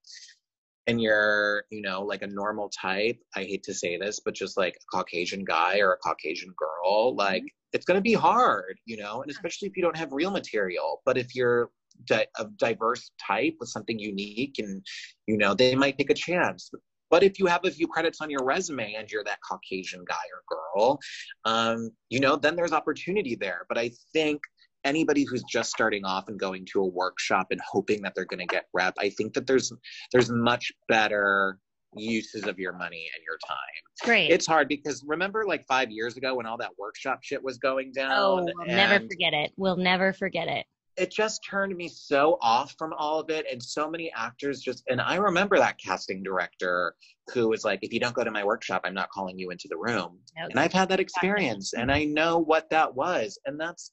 [0.88, 4.58] and you're you know like a normal type i hate to say this but just
[4.58, 7.72] like a caucasian guy or a caucasian girl like mm-hmm.
[7.72, 11.02] it's going to be hard you know and especially if you don't have real material.
[11.06, 11.70] But if you're
[12.06, 14.86] di- of diverse type with something unique and
[15.28, 16.70] you know they might take a chance
[17.10, 20.16] but if you have a few credits on your resume and you're that Caucasian guy
[20.34, 21.00] or girl,
[21.46, 23.66] um, you know, then there's opportunity there.
[23.70, 24.42] But I think
[24.84, 28.40] anybody who's just starting off and going to a workshop and hoping that they're going
[28.40, 29.72] to get rep, I think that there's
[30.12, 31.58] there's much better
[31.96, 33.58] uses of your money and your time.
[34.04, 34.32] Great.
[34.32, 37.92] It's hard because remember like five years ago when all that workshop shit was going
[37.92, 38.12] down?
[38.12, 39.52] Oh, we'll never forget it.
[39.58, 40.66] We'll never forget it
[40.98, 44.84] it just turned me so off from all of it and so many actors just
[44.90, 46.96] and i remember that casting director
[47.34, 49.68] who was like if you don't go to my workshop i'm not calling you into
[49.68, 50.20] the room.
[50.38, 50.50] Okay.
[50.50, 53.92] and i've had that experience and i know what that was and that's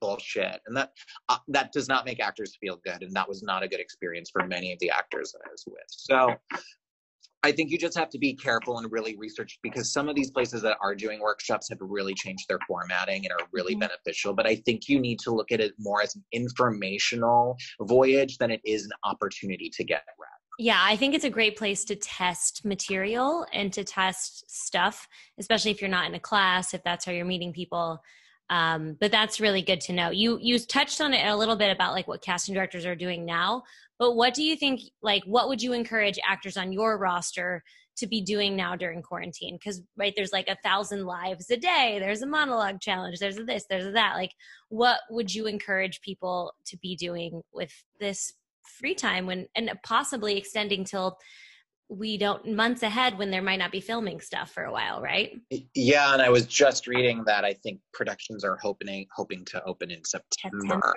[0.00, 0.90] bullshit and that
[1.28, 4.30] uh, that does not make actors feel good and that was not a good experience
[4.30, 5.84] for many of the actors that i was with.
[5.88, 6.34] So
[7.44, 10.30] I think you just have to be careful and really research because some of these
[10.30, 13.80] places that are doing workshops have really changed their formatting and are really mm-hmm.
[13.80, 14.32] beneficial.
[14.32, 18.50] But I think you need to look at it more as an informational voyage than
[18.50, 20.28] it is an opportunity to get rep.
[20.58, 25.70] Yeah, I think it's a great place to test material and to test stuff, especially
[25.70, 28.02] if you're not in a class, if that's how you're meeting people.
[28.52, 30.10] Um, but that's really good to know.
[30.10, 33.24] You you touched on it a little bit about like what casting directors are doing
[33.24, 33.62] now,
[33.98, 34.82] but what do you think?
[35.00, 37.64] Like, what would you encourage actors on your roster
[37.96, 39.56] to be doing now during quarantine?
[39.56, 41.96] Because right, there's like a thousand lives a day.
[41.98, 43.20] There's a monologue challenge.
[43.20, 43.64] There's a this.
[43.70, 44.16] There's a that.
[44.16, 44.32] Like,
[44.68, 48.34] what would you encourage people to be doing with this
[48.78, 51.16] free time when and possibly extending till
[51.92, 55.38] we don't months ahead when there might not be filming stuff for a while, right?
[55.74, 59.90] Yeah, and I was just reading that I think productions are hoping hoping to open
[59.90, 60.60] in September.
[60.60, 60.94] September.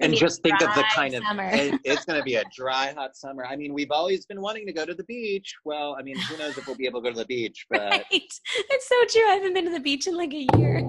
[0.00, 3.16] And just think of the kind of it, it's going to be a dry, hot
[3.16, 3.46] summer.
[3.46, 5.54] I mean, we've always been wanting to go to the beach.
[5.64, 7.66] Well, I mean, who knows if we'll be able to go to the beach?
[7.70, 8.04] But right.
[8.10, 9.28] it's so true.
[9.28, 10.84] I haven't been to the beach in like a year.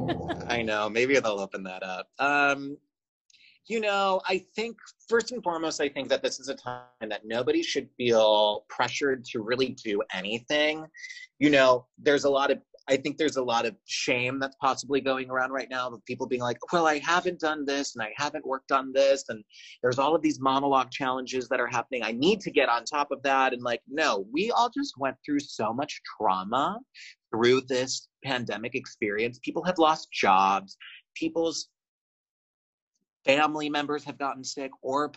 [0.47, 0.89] I know.
[0.89, 2.07] Maybe they'll open that up.
[2.19, 2.77] Um,
[3.67, 7.21] you know, I think first and foremost, I think that this is a time that
[7.25, 10.85] nobody should feel pressured to really do anything.
[11.39, 12.59] You know, there's a lot of
[12.89, 16.27] I think there's a lot of shame that's possibly going around right now of people
[16.27, 19.25] being like, well, I haven't done this and I haven't worked on this.
[19.29, 19.43] And
[19.81, 22.03] there's all of these monologue challenges that are happening.
[22.03, 23.53] I need to get on top of that.
[23.53, 26.79] And like, no, we all just went through so much trauma
[27.33, 29.39] through this pandemic experience.
[29.43, 30.75] People have lost jobs.
[31.15, 31.69] People's
[33.25, 35.11] family members have gotten sick or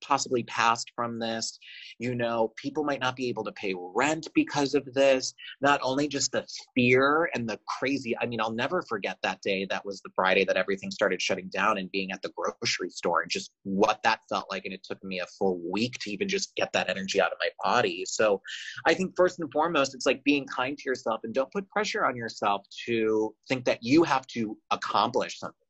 [0.00, 1.58] possibly passed from this.
[1.98, 5.34] You know, people might not be able to pay rent because of this.
[5.60, 9.66] Not only just the fear and the crazy, I mean, I'll never forget that day.
[9.68, 13.22] That was the Friday that everything started shutting down and being at the grocery store
[13.22, 14.64] and just what that felt like.
[14.64, 17.38] And it took me a full week to even just get that energy out of
[17.40, 18.04] my body.
[18.06, 18.40] So
[18.86, 22.04] I think first and foremost, it's like being kind to yourself and don't put pressure
[22.04, 25.67] on yourself to think that you have to accomplish something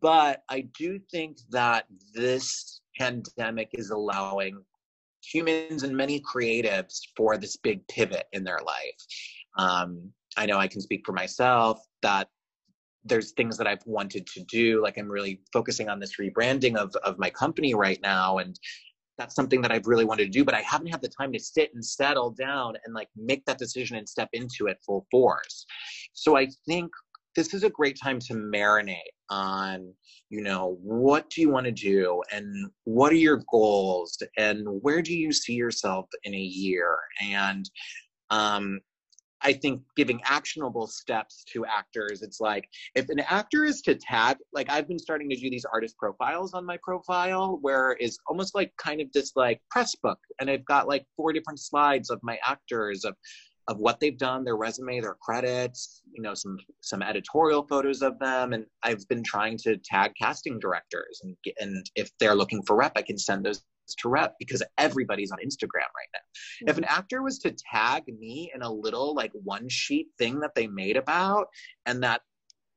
[0.00, 4.62] but I do think that this pandemic is allowing
[5.22, 9.06] humans and many creatives for this big pivot in their life.
[9.58, 12.28] Um, I know I can speak for myself that
[13.04, 14.82] there's things that I've wanted to do.
[14.82, 18.38] Like I'm really focusing on this rebranding of, of my company right now.
[18.38, 18.58] And
[19.16, 21.38] that's something that I've really wanted to do, but I haven't had the time to
[21.38, 25.64] sit and settle down and like make that decision and step into it full force.
[26.12, 26.90] So I think
[27.36, 28.96] this is a great time to marinate
[29.30, 29.92] on
[30.30, 35.02] you know what do you want to do and what are your goals and where
[35.02, 36.96] do you see yourself in a year?
[37.22, 37.68] And
[38.30, 38.80] um
[39.42, 44.38] I think giving actionable steps to actors, it's like if an actor is to tag,
[44.52, 48.54] like I've been starting to do these artist profiles on my profile, where it's almost
[48.54, 52.18] like kind of this like press book, and I've got like four different slides of
[52.22, 53.14] my actors of
[53.68, 58.18] of what they've done, their resume, their credits, you know, some some editorial photos of
[58.18, 62.76] them, and I've been trying to tag casting directors, and and if they're looking for
[62.76, 63.62] rep, I can send those
[63.98, 66.20] to rep because everybody's on Instagram right now.
[66.20, 66.68] Mm-hmm.
[66.68, 70.54] If an actor was to tag me in a little like one sheet thing that
[70.54, 71.48] they made about,
[71.86, 72.22] and that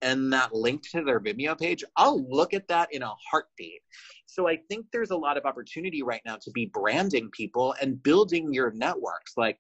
[0.02, 3.82] and that link to their Vimeo page, I'll look at that in a heartbeat.
[4.26, 8.02] So I think there's a lot of opportunity right now to be branding people and
[8.02, 9.34] building your networks.
[9.36, 9.60] Like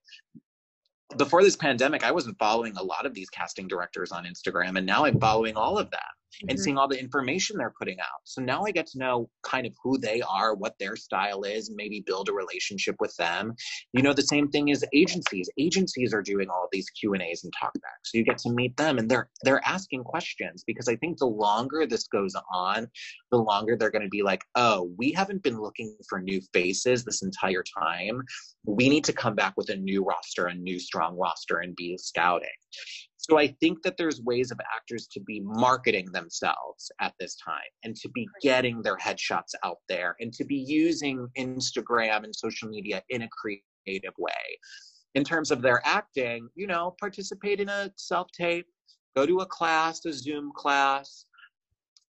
[1.17, 4.85] before this pandemic, I wasn't following a lot of these casting directors on Instagram, and
[4.85, 5.99] now I'm following all of them
[6.35, 6.49] mm-hmm.
[6.49, 8.21] and seeing all the information they're putting out.
[8.23, 11.71] So now I get to know kind of who they are, what their style is,
[11.73, 13.53] maybe build a relationship with them.
[13.93, 15.49] You know, the same thing is agencies.
[15.57, 18.05] Agencies are doing all these Q and A's and talkbacks.
[18.05, 21.25] So you get to meet them, and they're they're asking questions because I think the
[21.25, 22.87] longer this goes on,
[23.31, 27.03] the longer they're going to be like, oh, we haven't been looking for new faces
[27.03, 28.21] this entire time.
[28.65, 31.97] We need to come back with a new roster, a new strong roster, and be
[31.97, 32.49] scouting.
[33.21, 37.59] So I think that there's ways of actors to be marketing themselves at this time
[37.83, 42.69] and to be getting their headshots out there and to be using Instagram and social
[42.69, 44.31] media in a creative way.
[45.15, 48.67] In terms of their acting, you know, participate in a self tape,
[49.17, 51.25] go to a class, a Zoom class.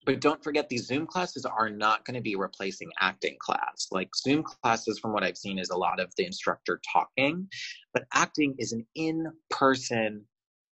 [0.06, 3.88] But don't forget, these Zoom classes are not going to be replacing acting class.
[3.90, 7.48] Like Zoom classes, from what I've seen, is a lot of the instructor talking,
[7.92, 10.24] but acting is an in person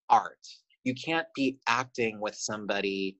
[0.09, 0.45] art.
[0.83, 3.17] You can't be acting with somebody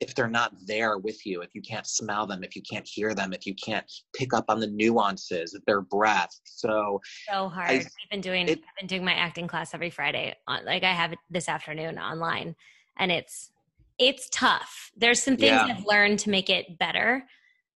[0.00, 3.14] if they're not there with you, if you can't smell them, if you can't hear
[3.14, 6.30] them, if you can't pick up on the nuances of their breath.
[6.44, 7.70] So so hard.
[7.70, 10.34] I, have been doing it, I've been doing my acting class every Friday.
[10.46, 12.54] On, like I have it this afternoon online,
[12.98, 13.50] and it's
[13.98, 14.90] it's tough.
[14.96, 15.74] There's some things yeah.
[15.74, 17.24] I've learned to make it better.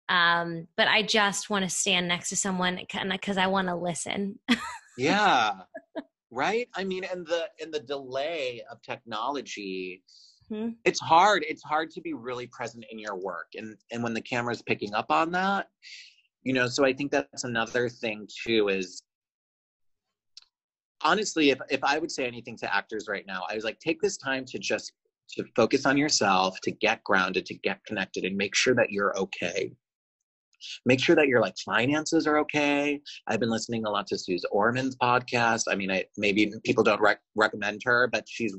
[0.09, 2.79] Um, but I just want to stand next to someone
[3.11, 4.39] because I want to listen.
[4.97, 5.51] yeah
[6.31, 6.67] right?
[6.75, 10.03] I mean and the and the delay of technology
[10.51, 10.69] mm-hmm.
[10.85, 13.47] it's hard it's hard to be really present in your work.
[13.55, 15.67] And and when the camera's picking up on that
[16.43, 19.03] you know so i think that's another thing too is
[21.01, 24.01] honestly if, if i would say anything to actors right now i was like take
[24.01, 24.93] this time to just
[25.29, 29.17] to focus on yourself to get grounded to get connected and make sure that you're
[29.17, 29.71] okay
[30.85, 32.99] make sure that your like finances are okay.
[33.27, 35.63] I've been listening a lot to Suze Orman's podcast.
[35.69, 38.55] I mean, I maybe people don't rec- recommend her, but she's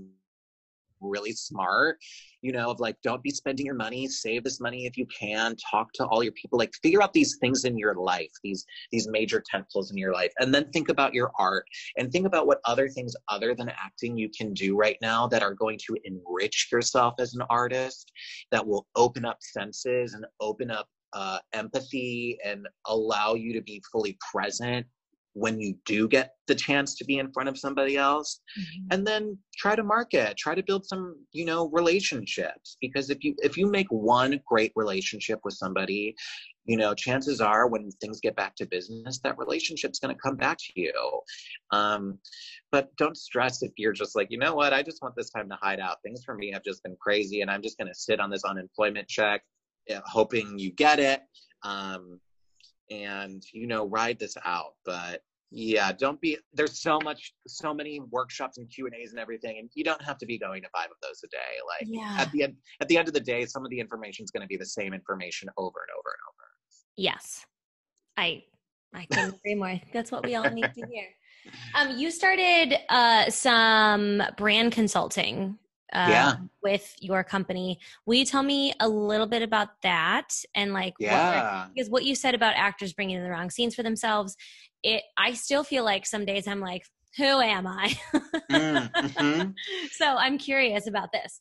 [1.00, 1.98] really smart
[2.42, 5.54] you know of like don't be spending your money save this money if you can
[5.70, 9.08] talk to all your people like figure out these things in your life these these
[9.08, 11.64] major tentpoles in your life and then think about your art
[11.96, 15.42] and think about what other things other than acting you can do right now that
[15.42, 18.10] are going to enrich yourself as an artist
[18.50, 23.82] that will open up senses and open up uh, empathy and allow you to be
[23.92, 24.86] fully present
[25.34, 28.40] when you do get the chance to be in front of somebody else.
[28.58, 28.86] Mm-hmm.
[28.90, 32.76] and then try to market try to build some you know relationships.
[32.80, 36.14] Because if you if you make one great relationship with somebody
[36.66, 40.36] you know chances are when things get back to business that relationship's going to come
[40.36, 41.20] back to you.
[41.70, 42.18] Um,
[42.72, 44.72] but don't stress if you're just like you know what?
[44.72, 46.02] I just want this time to hide out.
[46.02, 48.44] Things for me have just been crazy and i'm just going to sit on this
[48.44, 49.42] unemployment check
[50.04, 51.22] hoping you get it
[51.62, 52.20] um,
[52.90, 54.74] and you know ride this out.
[54.84, 59.18] But yeah don't be there's so much so many workshops and q and a's and
[59.18, 61.38] everything and you don't have to be going to five of those a day.
[61.66, 62.16] Like yeah.
[62.22, 64.42] at the end at the end of the day some of the information is going
[64.42, 66.48] to be the same information over and over and over.
[66.96, 67.44] Yes.
[68.16, 68.44] I
[68.94, 69.80] i couldn't agree more.
[69.92, 71.06] That's what we all need to hear.
[71.74, 75.58] Um you started uh some brand consulting
[75.92, 76.36] uh, yeah.
[76.62, 77.78] with your company.
[78.06, 81.64] Will you tell me a little bit about that and like yeah.
[81.64, 84.36] what, because what you said about actors bringing in the wrong scenes for themselves,
[84.82, 86.84] it I still feel like some days I'm like,
[87.16, 87.94] who am I?
[88.50, 89.50] mm, mm-hmm.
[89.92, 91.40] So I'm curious about this.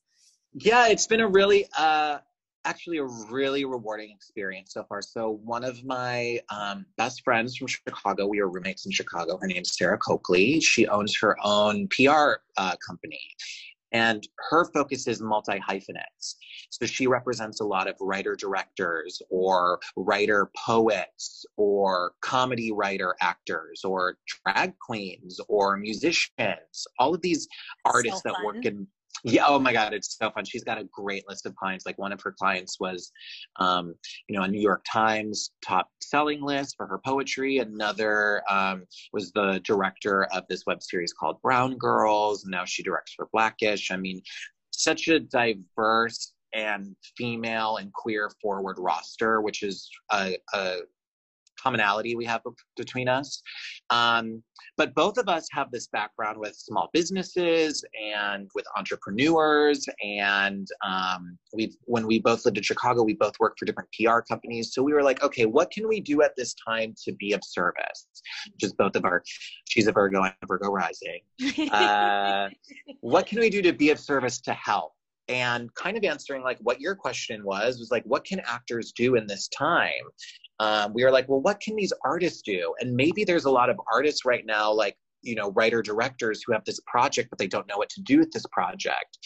[0.54, 2.20] Yeah, it's been a really uh
[2.66, 5.02] actually a really rewarding experience so far.
[5.02, 9.38] So one of my um, best friends from Chicago, we were roommates in Chicago.
[9.38, 10.60] Her name's Sarah Coakley.
[10.60, 13.22] She owns her own PR uh, company,
[13.92, 16.36] and her focus is multi hyphenates.
[16.70, 23.84] So she represents a lot of writer directors or writer poets or comedy writer actors
[23.84, 27.48] or drag queens or musicians, all of these
[27.86, 28.88] artists so that work in
[29.24, 30.46] yeah oh my god it's so fun.
[30.46, 31.86] She's got a great list of clients.
[31.86, 33.12] Like one of her clients was
[33.58, 33.96] um,
[34.28, 37.58] you know a new york times top selling list for her poetry.
[37.58, 42.44] Another um, was the director of this web series called brown girls.
[42.44, 43.92] And now she directs for blackish.
[43.92, 44.22] I mean
[44.72, 50.78] such a diverse and female and queer forward roster which is a, a
[51.62, 52.42] commonality we have
[52.76, 53.42] between us.
[53.90, 54.44] Um,
[54.78, 59.86] but both of us have this background with small businesses and with entrepreneurs.
[60.04, 64.20] And um, we when we both lived in Chicago, we both worked for different PR
[64.20, 64.74] companies.
[64.74, 67.42] So we were like, okay, what can we do at this time to be of
[67.44, 68.08] service?
[68.60, 69.24] Just both of our,
[69.68, 71.20] she's a Virgo, I'm a Virgo rising.
[71.72, 72.50] Uh,
[73.02, 74.94] what can we do to be of service to help?
[75.30, 79.16] and kind of answering like what your question was was like what can actors do
[79.16, 79.92] in this time
[80.60, 82.74] um, we were like, well, what can these artists do?
[82.80, 86.54] And maybe there's a lot of artists right now, like, you know, writer directors who
[86.54, 89.18] have this project, but they don't know what to do with this project.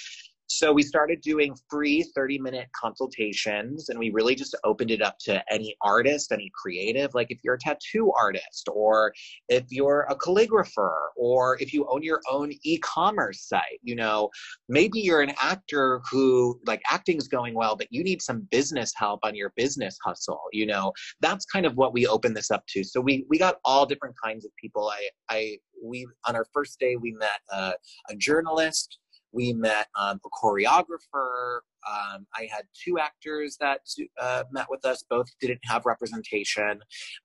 [0.56, 5.18] So we started doing free 30 minute consultations and we really just opened it up
[5.22, 7.16] to any artist, any creative.
[7.16, 9.12] Like if you're a tattoo artist or
[9.50, 14.30] if you're a calligrapher or if you own your own e commerce site, you know,
[14.70, 19.22] maybe you're an actor who like acting's going well, but you need some business help
[19.24, 22.84] on your business hustle, you know, that's kind of what we opened this up to.
[22.84, 24.88] So we, we got all different kinds of people.
[24.90, 27.74] I, I, we, on our first day, we met a
[28.18, 29.00] journalist
[29.34, 31.60] we met um, a choreographer.
[31.90, 33.82] Um, I had two actors that
[34.22, 35.04] uh, met with us.
[35.10, 36.80] Both didn't have representation,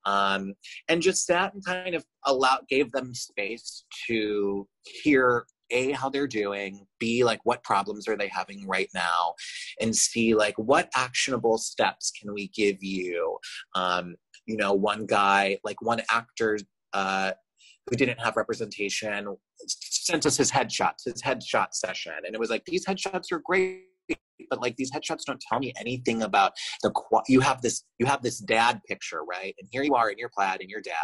[0.05, 0.55] um,
[0.89, 6.27] and just sat and kind of allowed, gave them space to hear a how they're
[6.27, 9.35] doing b like what problems are they having right now
[9.81, 13.37] and c like what actionable steps can we give you
[13.75, 14.15] um
[14.47, 16.59] you know one guy like one actor
[16.95, 17.33] uh
[17.89, 19.37] who didn't have representation
[19.67, 23.83] sent us his headshots, his headshot session, and it was like these headshots are great
[24.51, 26.93] but like these headshots don't tell me anything about the
[27.29, 29.55] you have this you have this dad picture right?
[29.59, 30.95] And here you are in your plaid and your dad.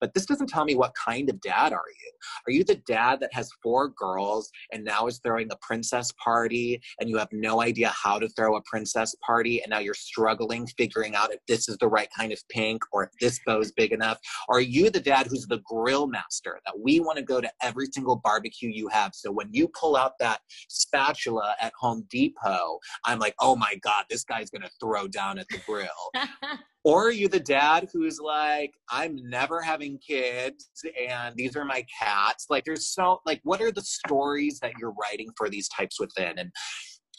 [0.00, 2.12] But this doesn't tell me what kind of dad are you.
[2.46, 6.80] Are you the dad that has four girls and now is throwing a princess party
[7.00, 10.66] and you have no idea how to throw a princess party and now you're struggling
[10.66, 13.72] figuring out if this is the right kind of pink or if this bow is
[13.72, 14.18] big enough?
[14.48, 17.86] Are you the dad who's the grill master that we want to go to every
[17.92, 19.12] single barbecue you have?
[19.14, 24.04] So when you pull out that spatula at home depot I'm like, oh my God,
[24.10, 25.88] this guy's gonna throw down at the grill.
[26.84, 30.70] or are you the dad who's like, I'm never having kids
[31.08, 32.46] and these are my cats?
[32.48, 36.38] Like, there's so, like, what are the stories that you're writing for these types within?
[36.38, 36.50] And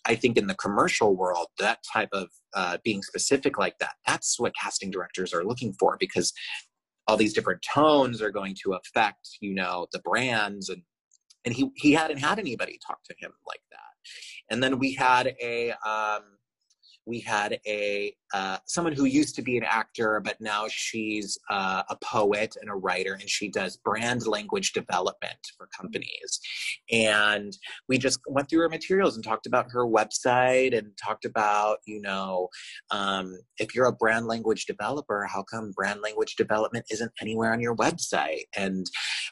[0.06, 4.40] I think in the commercial world, that type of uh, being specific like that, that's
[4.40, 6.34] what casting directors are looking for because
[7.08, 10.82] all these different tones are going to affect, you know, the brands and
[11.44, 13.91] and he he hadn't had anybody talk to him like that
[14.50, 16.24] And then we had a um,
[17.06, 21.84] we had a uh, someone who used to be an actor but now she's uh,
[21.90, 26.40] a poet and a writer and she does brand language development for companies.
[26.92, 27.52] And
[27.90, 32.02] we just went through her materials and talked about her website and talked about you
[32.02, 32.50] know
[32.92, 37.62] um, if you're a brand language developer how come brand language development isn't anywhere on
[37.62, 38.44] your website?
[38.56, 38.86] And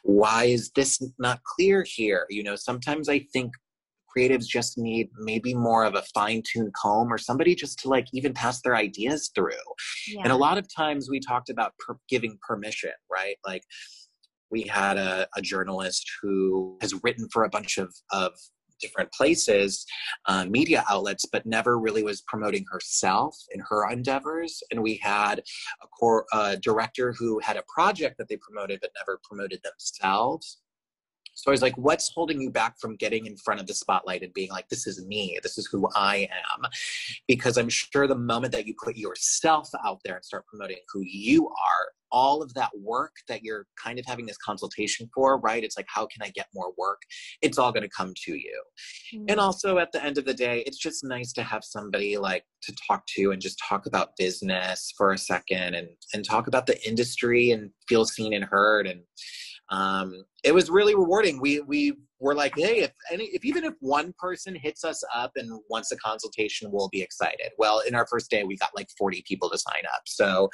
[0.04, 2.26] why is this not clear here?
[2.30, 3.52] You know sometimes i think
[4.16, 8.34] creatives just need maybe more of a fine-tuned comb or somebody just to like even
[8.34, 9.52] pass their ideas through
[10.08, 10.22] yeah.
[10.24, 13.64] and a lot of times we talked about per- giving permission right like
[14.52, 18.32] we had a, a, journalist who has written for a bunch of, of
[18.80, 19.86] different places,
[20.28, 24.62] uh, media outlets, but never really was promoting herself in her endeavors.
[24.72, 25.40] And we had
[25.84, 30.60] a core uh, director who had a project that they promoted, but never promoted themselves.
[31.44, 34.24] So I was like, what's holding you back from getting in front of the spotlight
[34.24, 36.70] and being like, this is me, this is who I am?
[37.28, 41.02] Because I'm sure the moment that you put yourself out there and start promoting who
[41.02, 45.64] you are, all of that work that you're kind of having this consultation for, right?
[45.64, 47.02] It's like, how can I get more work?
[47.42, 48.64] It's all going to come to you.
[49.14, 49.26] Mm-hmm.
[49.30, 52.44] And also at the end of the day, it's just nice to have somebody like
[52.64, 56.66] to talk to and just talk about business for a second and, and talk about
[56.66, 58.88] the industry and feel seen and heard.
[58.88, 59.02] And,
[59.72, 61.40] um, it was really rewarding.
[61.40, 65.32] We we were like, hey, if any, if even if one person hits us up
[65.36, 67.52] and wants a consultation, we'll be excited.
[67.58, 70.02] Well, in our first day, we got like 40 people to sign up.
[70.06, 70.50] So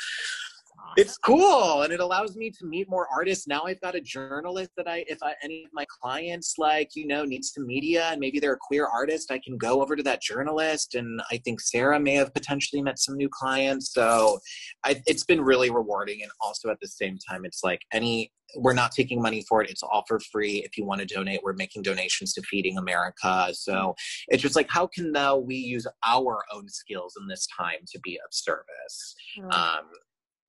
[0.98, 4.70] it's cool and it allows me to meet more artists now i've got a journalist
[4.78, 8.20] that i if I, any of my clients like you know needs some media and
[8.20, 11.60] maybe they're a queer artist i can go over to that journalist and i think
[11.60, 14.40] sarah may have potentially met some new clients so
[14.84, 18.74] I, it's been really rewarding and also at the same time it's like any we're
[18.74, 19.70] not taking money for it.
[19.70, 21.42] It's all for free if you want to donate.
[21.44, 23.50] We're making donations to feeding america.
[23.54, 23.96] So
[24.28, 28.00] it's just like how can now we use our own skills in this time to
[28.00, 29.16] be of service?
[29.52, 29.86] Um,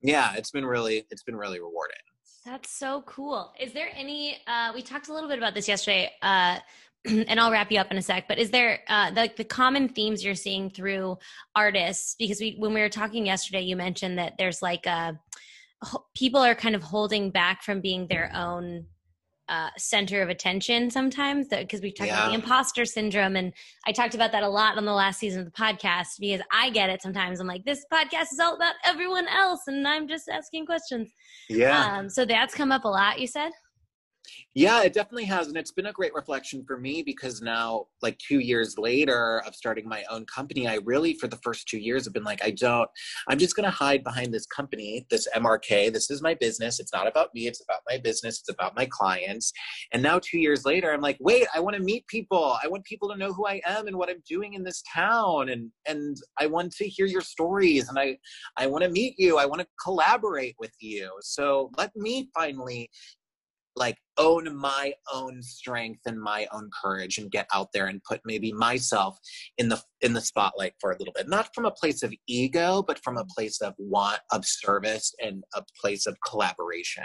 [0.02, 1.96] yeah it's been really it's been really rewarding.
[2.44, 3.52] That's so cool.
[3.58, 6.58] Is there any uh we talked a little bit about this yesterday uh
[7.28, 8.26] and I'll wrap you up in a sec.
[8.28, 11.18] But is there uh, the the common themes you're seeing through
[11.54, 12.16] artists?
[12.18, 15.18] Because we when we were talking yesterday, you mentioned that there's like a
[16.14, 18.86] people are kind of holding back from being their own
[19.48, 22.18] uh, center of attention sometimes because we talked yeah.
[22.18, 23.52] about the imposter syndrome and
[23.86, 26.68] i talked about that a lot on the last season of the podcast because i
[26.70, 27.38] get it sometimes.
[27.38, 31.12] I'm like this podcast is all about everyone else and i'm just asking questions.
[31.48, 31.96] Yeah.
[31.96, 33.52] Um, so that's come up a lot you said
[34.54, 35.48] yeah, it definitely has.
[35.48, 39.54] And it's been a great reflection for me because now, like two years later of
[39.54, 42.50] starting my own company, I really, for the first two years, have been like, I
[42.50, 42.88] don't,
[43.28, 45.92] I'm just going to hide behind this company, this MRK.
[45.92, 46.80] This is my business.
[46.80, 47.46] It's not about me.
[47.46, 48.40] It's about my business.
[48.40, 49.52] It's about my clients.
[49.92, 52.56] And now, two years later, I'm like, wait, I want to meet people.
[52.62, 55.50] I want people to know who I am and what I'm doing in this town.
[55.50, 58.16] And, and I want to hear your stories and I,
[58.56, 59.38] I want to meet you.
[59.38, 61.10] I want to collaborate with you.
[61.20, 62.90] So let me finally
[63.76, 68.20] like own my own strength and my own courage and get out there and put
[68.24, 69.18] maybe myself
[69.58, 71.28] in the in the spotlight for a little bit.
[71.28, 75.44] Not from a place of ego but from a place of want of service and
[75.54, 77.04] a place of collaboration.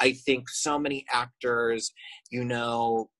[0.00, 1.92] I think so many actors
[2.30, 3.10] you know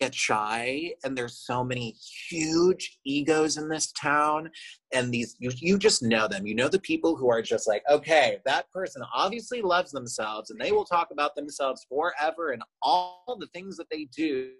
[0.00, 1.96] get shy and there's so many
[2.28, 4.50] huge egos in this town
[4.92, 6.46] and these you, you just know them.
[6.46, 10.60] You know the people who are just like okay that person obviously loves themselves and
[10.60, 14.50] they will talk about themselves forever and all the things that they do.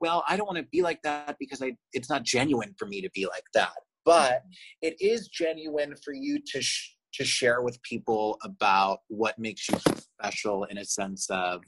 [0.00, 3.00] Well i don't want to be like that because i it's not genuine for me
[3.00, 3.72] to be like that
[4.04, 4.48] but mm-hmm.
[4.82, 9.78] it is genuine for you to sh- to share with people about what makes you
[9.98, 11.62] special in a sense of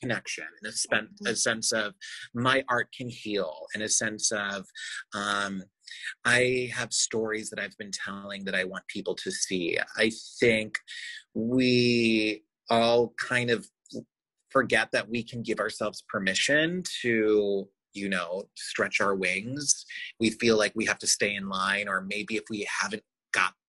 [0.00, 1.94] connection in a, spent, a sense of
[2.34, 4.66] my art can heal in a sense of
[5.14, 5.62] um,
[6.24, 9.78] i have stories that i've been telling that i want people to see.
[9.96, 10.78] I think
[11.34, 13.66] we all kind of
[14.50, 19.84] forget that we can give ourselves permission to you know stretch our wings.
[20.20, 23.02] We feel like we have to stay in line or maybe if we haven't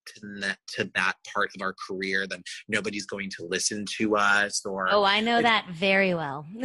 [0.07, 4.65] to that to that part of our career then nobody's going to listen to us
[4.65, 6.45] or oh i know that very well.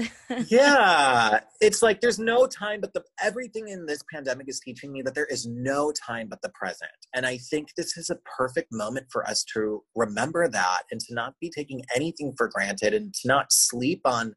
[0.49, 5.03] Yeah it's like there's no time but the everything in this pandemic is teaching me
[5.03, 6.91] that there is no time but the present.
[7.15, 11.15] And i think this is a perfect moment for us to remember that and to
[11.15, 14.35] not be taking anything for granted and to not sleep on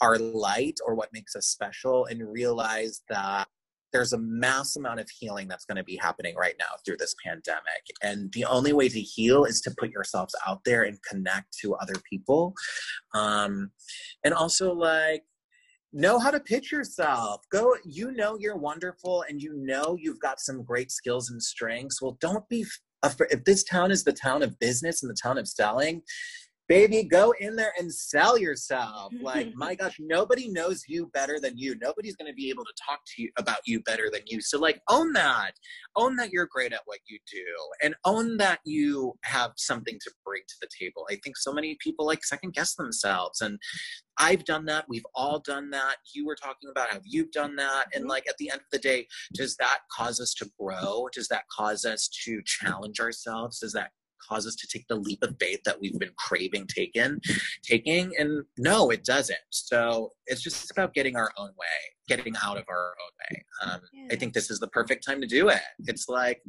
[0.00, 3.48] our light or what makes us special and realize that
[3.96, 7.14] there's a mass amount of healing that's going to be happening right now through this
[7.24, 7.62] pandemic.
[8.02, 11.74] And the only way to heal is to put yourselves out there and connect to
[11.76, 12.52] other people.
[13.14, 13.70] Um,
[14.22, 15.22] and also, like,
[15.94, 17.40] know how to pitch yourself.
[17.50, 22.02] Go, you know you're wonderful and you know you've got some great skills and strengths.
[22.02, 22.66] Well, don't be
[23.02, 23.30] afraid.
[23.30, 26.02] If this town is the town of business and the town of selling,
[26.68, 29.12] baby, go in there and sell yourself.
[29.26, 31.74] Like, my gosh, nobody knows you better than you.
[31.80, 34.40] Nobody's going to be able to talk to you about you better than you.
[34.40, 35.52] So, like, own that.
[35.96, 37.44] Own that you're great at what you do
[37.82, 41.08] and own that you have something to bring to the table.
[41.10, 43.40] I think so many people like second guess themselves.
[43.40, 43.58] And
[44.18, 44.84] I've done that.
[44.88, 45.96] We've all done that.
[46.14, 47.86] You were talking about how you've done that.
[47.92, 48.10] And, mm-hmm.
[48.10, 51.08] like, at the end of the day, does that cause us to grow?
[51.12, 53.58] Does that cause us to challenge ourselves?
[53.58, 53.90] Does that
[54.26, 57.20] cause us to take the leap of faith that we've been craving taken
[57.62, 61.66] taking and no it doesn't so it's just about getting our own way
[62.08, 64.08] getting out of our own way um, yeah.
[64.10, 66.42] i think this is the perfect time to do it it's like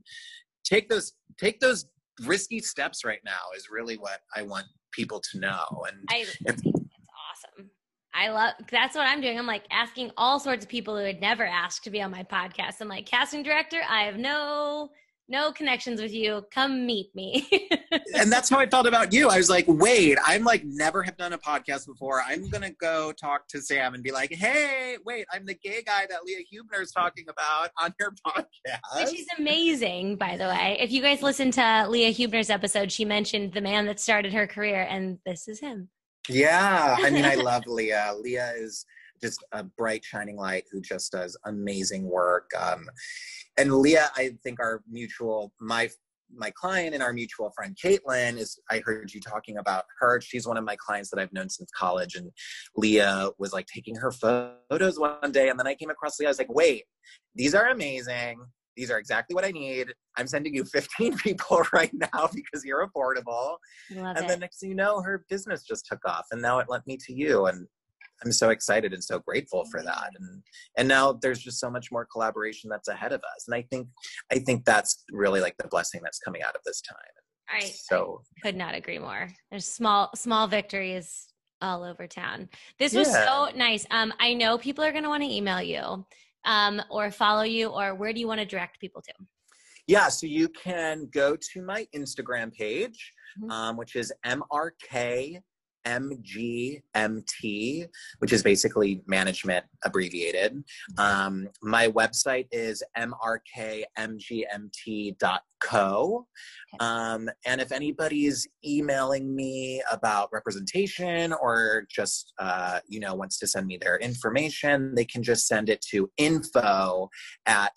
[0.64, 1.86] take those take those
[2.26, 6.62] risky steps right now is really what i want people to know and I, it's
[6.66, 7.70] awesome
[8.18, 9.38] I love that's what I'm doing.
[9.38, 12.24] I'm like asking all sorts of people who had never asked to be on my
[12.24, 12.82] podcast.
[12.82, 14.90] I'm like, casting director, I have no
[15.30, 16.46] no connections with you.
[16.54, 17.48] Come meet me.
[18.16, 19.30] and that's how I felt about you.
[19.30, 22.22] I was like, wait, I'm like never have done a podcast before.
[22.26, 26.06] I'm gonna go talk to Sam and be like, hey, wait, I'm the gay guy
[26.10, 29.06] that Leah Hubner is talking about on your podcast.
[29.06, 30.78] Which is amazing, by the way.
[30.80, 34.48] If you guys listen to Leah Hubner's episode, she mentioned the man that started her
[34.48, 35.90] career, and this is him.
[36.30, 38.14] Yeah, I mean, I love Leah.
[38.20, 38.86] Leah is
[39.22, 42.50] just a bright, shining light who just does amazing work.
[42.58, 42.88] Um,
[43.58, 45.90] and Leah, I think our mutual, my
[46.36, 50.20] my client and our mutual friend Caitlin is I heard you talking about her.
[50.22, 52.16] She's one of my clients that I've known since college.
[52.16, 52.32] And
[52.76, 55.50] Leah was like taking her photos one day.
[55.50, 56.28] And then I came across Leah.
[56.28, 56.84] I was like, wait,
[57.36, 58.40] these are amazing.
[58.76, 59.94] These are exactly what I need.
[60.18, 63.58] I'm sending you 15 people right now because you're affordable.
[63.92, 64.28] Love and it.
[64.28, 66.26] then next thing you know, her business just took off.
[66.32, 67.46] And now it led me to you.
[67.46, 67.68] And
[68.24, 70.12] I'm so excited and so grateful for that.
[70.20, 70.44] And
[70.78, 73.48] and now there's just so much more collaboration that's ahead of us.
[73.48, 73.88] And I think
[74.32, 76.98] I think that's really like the blessing that's coming out of this time.
[77.50, 79.30] I so I could not agree more.
[79.52, 81.28] There's small small victories
[81.62, 82.50] all over town.
[82.80, 83.26] This was yeah.
[83.26, 83.86] so nice.
[83.92, 86.06] Um, I know people are going to want to email you,
[86.46, 89.14] um, or follow you, or where do you want to direct people to?
[89.88, 93.50] Yeah, so you can go to my Instagram page, mm-hmm.
[93.50, 95.42] um, which is MRK
[95.88, 97.88] MGMT,
[98.20, 100.62] which is basically management abbreviated.
[100.98, 103.88] Um, my website is mrkmgmt.co.
[106.80, 113.48] Um, and if anybody's emailing me about representation or just, uh, you know, wants to
[113.48, 117.10] send me their information, they can just send it to info
[117.46, 117.72] at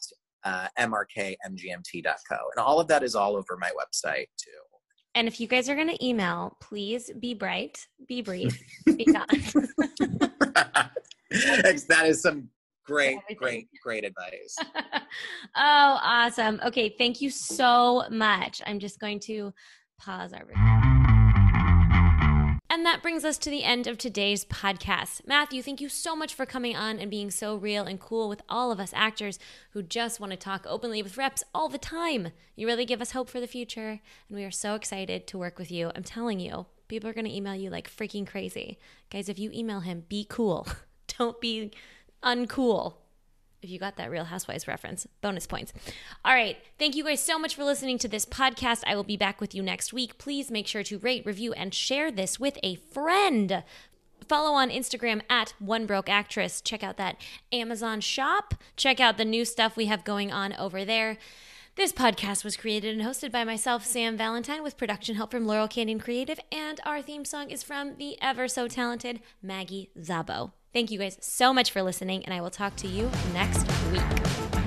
[0.44, 2.36] uh, mrkmgmt.co.
[2.56, 4.69] And all of that is all over my website too.
[5.14, 9.26] And if you guys are going to email, please be bright, be brief, be kind.
[11.30, 12.48] that is some
[12.84, 14.56] great, great, great advice.
[15.56, 16.60] oh, awesome.
[16.64, 16.94] Okay.
[16.96, 18.62] Thank you so much.
[18.66, 19.52] I'm just going to
[19.98, 20.89] pause our.
[22.72, 25.26] And that brings us to the end of today's podcast.
[25.26, 28.42] Matthew, thank you so much for coming on and being so real and cool with
[28.48, 29.40] all of us actors
[29.72, 32.28] who just want to talk openly with reps all the time.
[32.54, 35.58] You really give us hope for the future, and we are so excited to work
[35.58, 35.90] with you.
[35.96, 38.78] I'm telling you, people are going to email you like freaking crazy.
[39.10, 40.68] Guys, if you email him, be cool.
[41.18, 41.72] Don't be
[42.22, 42.98] uncool
[43.62, 45.72] if you got that Real Housewives reference, bonus points.
[46.24, 46.56] All right.
[46.78, 48.82] Thank you guys so much for listening to this podcast.
[48.86, 50.18] I will be back with you next week.
[50.18, 53.62] Please make sure to rate, review, and share this with a friend.
[54.26, 56.60] Follow on Instagram at One Broke Actress.
[56.60, 57.16] Check out that
[57.52, 58.54] Amazon shop.
[58.76, 61.18] Check out the new stuff we have going on over there.
[61.76, 65.68] This podcast was created and hosted by myself, Sam Valentine, with production help from Laurel
[65.68, 70.52] Canyon Creative, and our theme song is from the ever so talented Maggie Zabo.
[70.72, 74.59] Thank you guys so much for listening, and I will talk to you next week.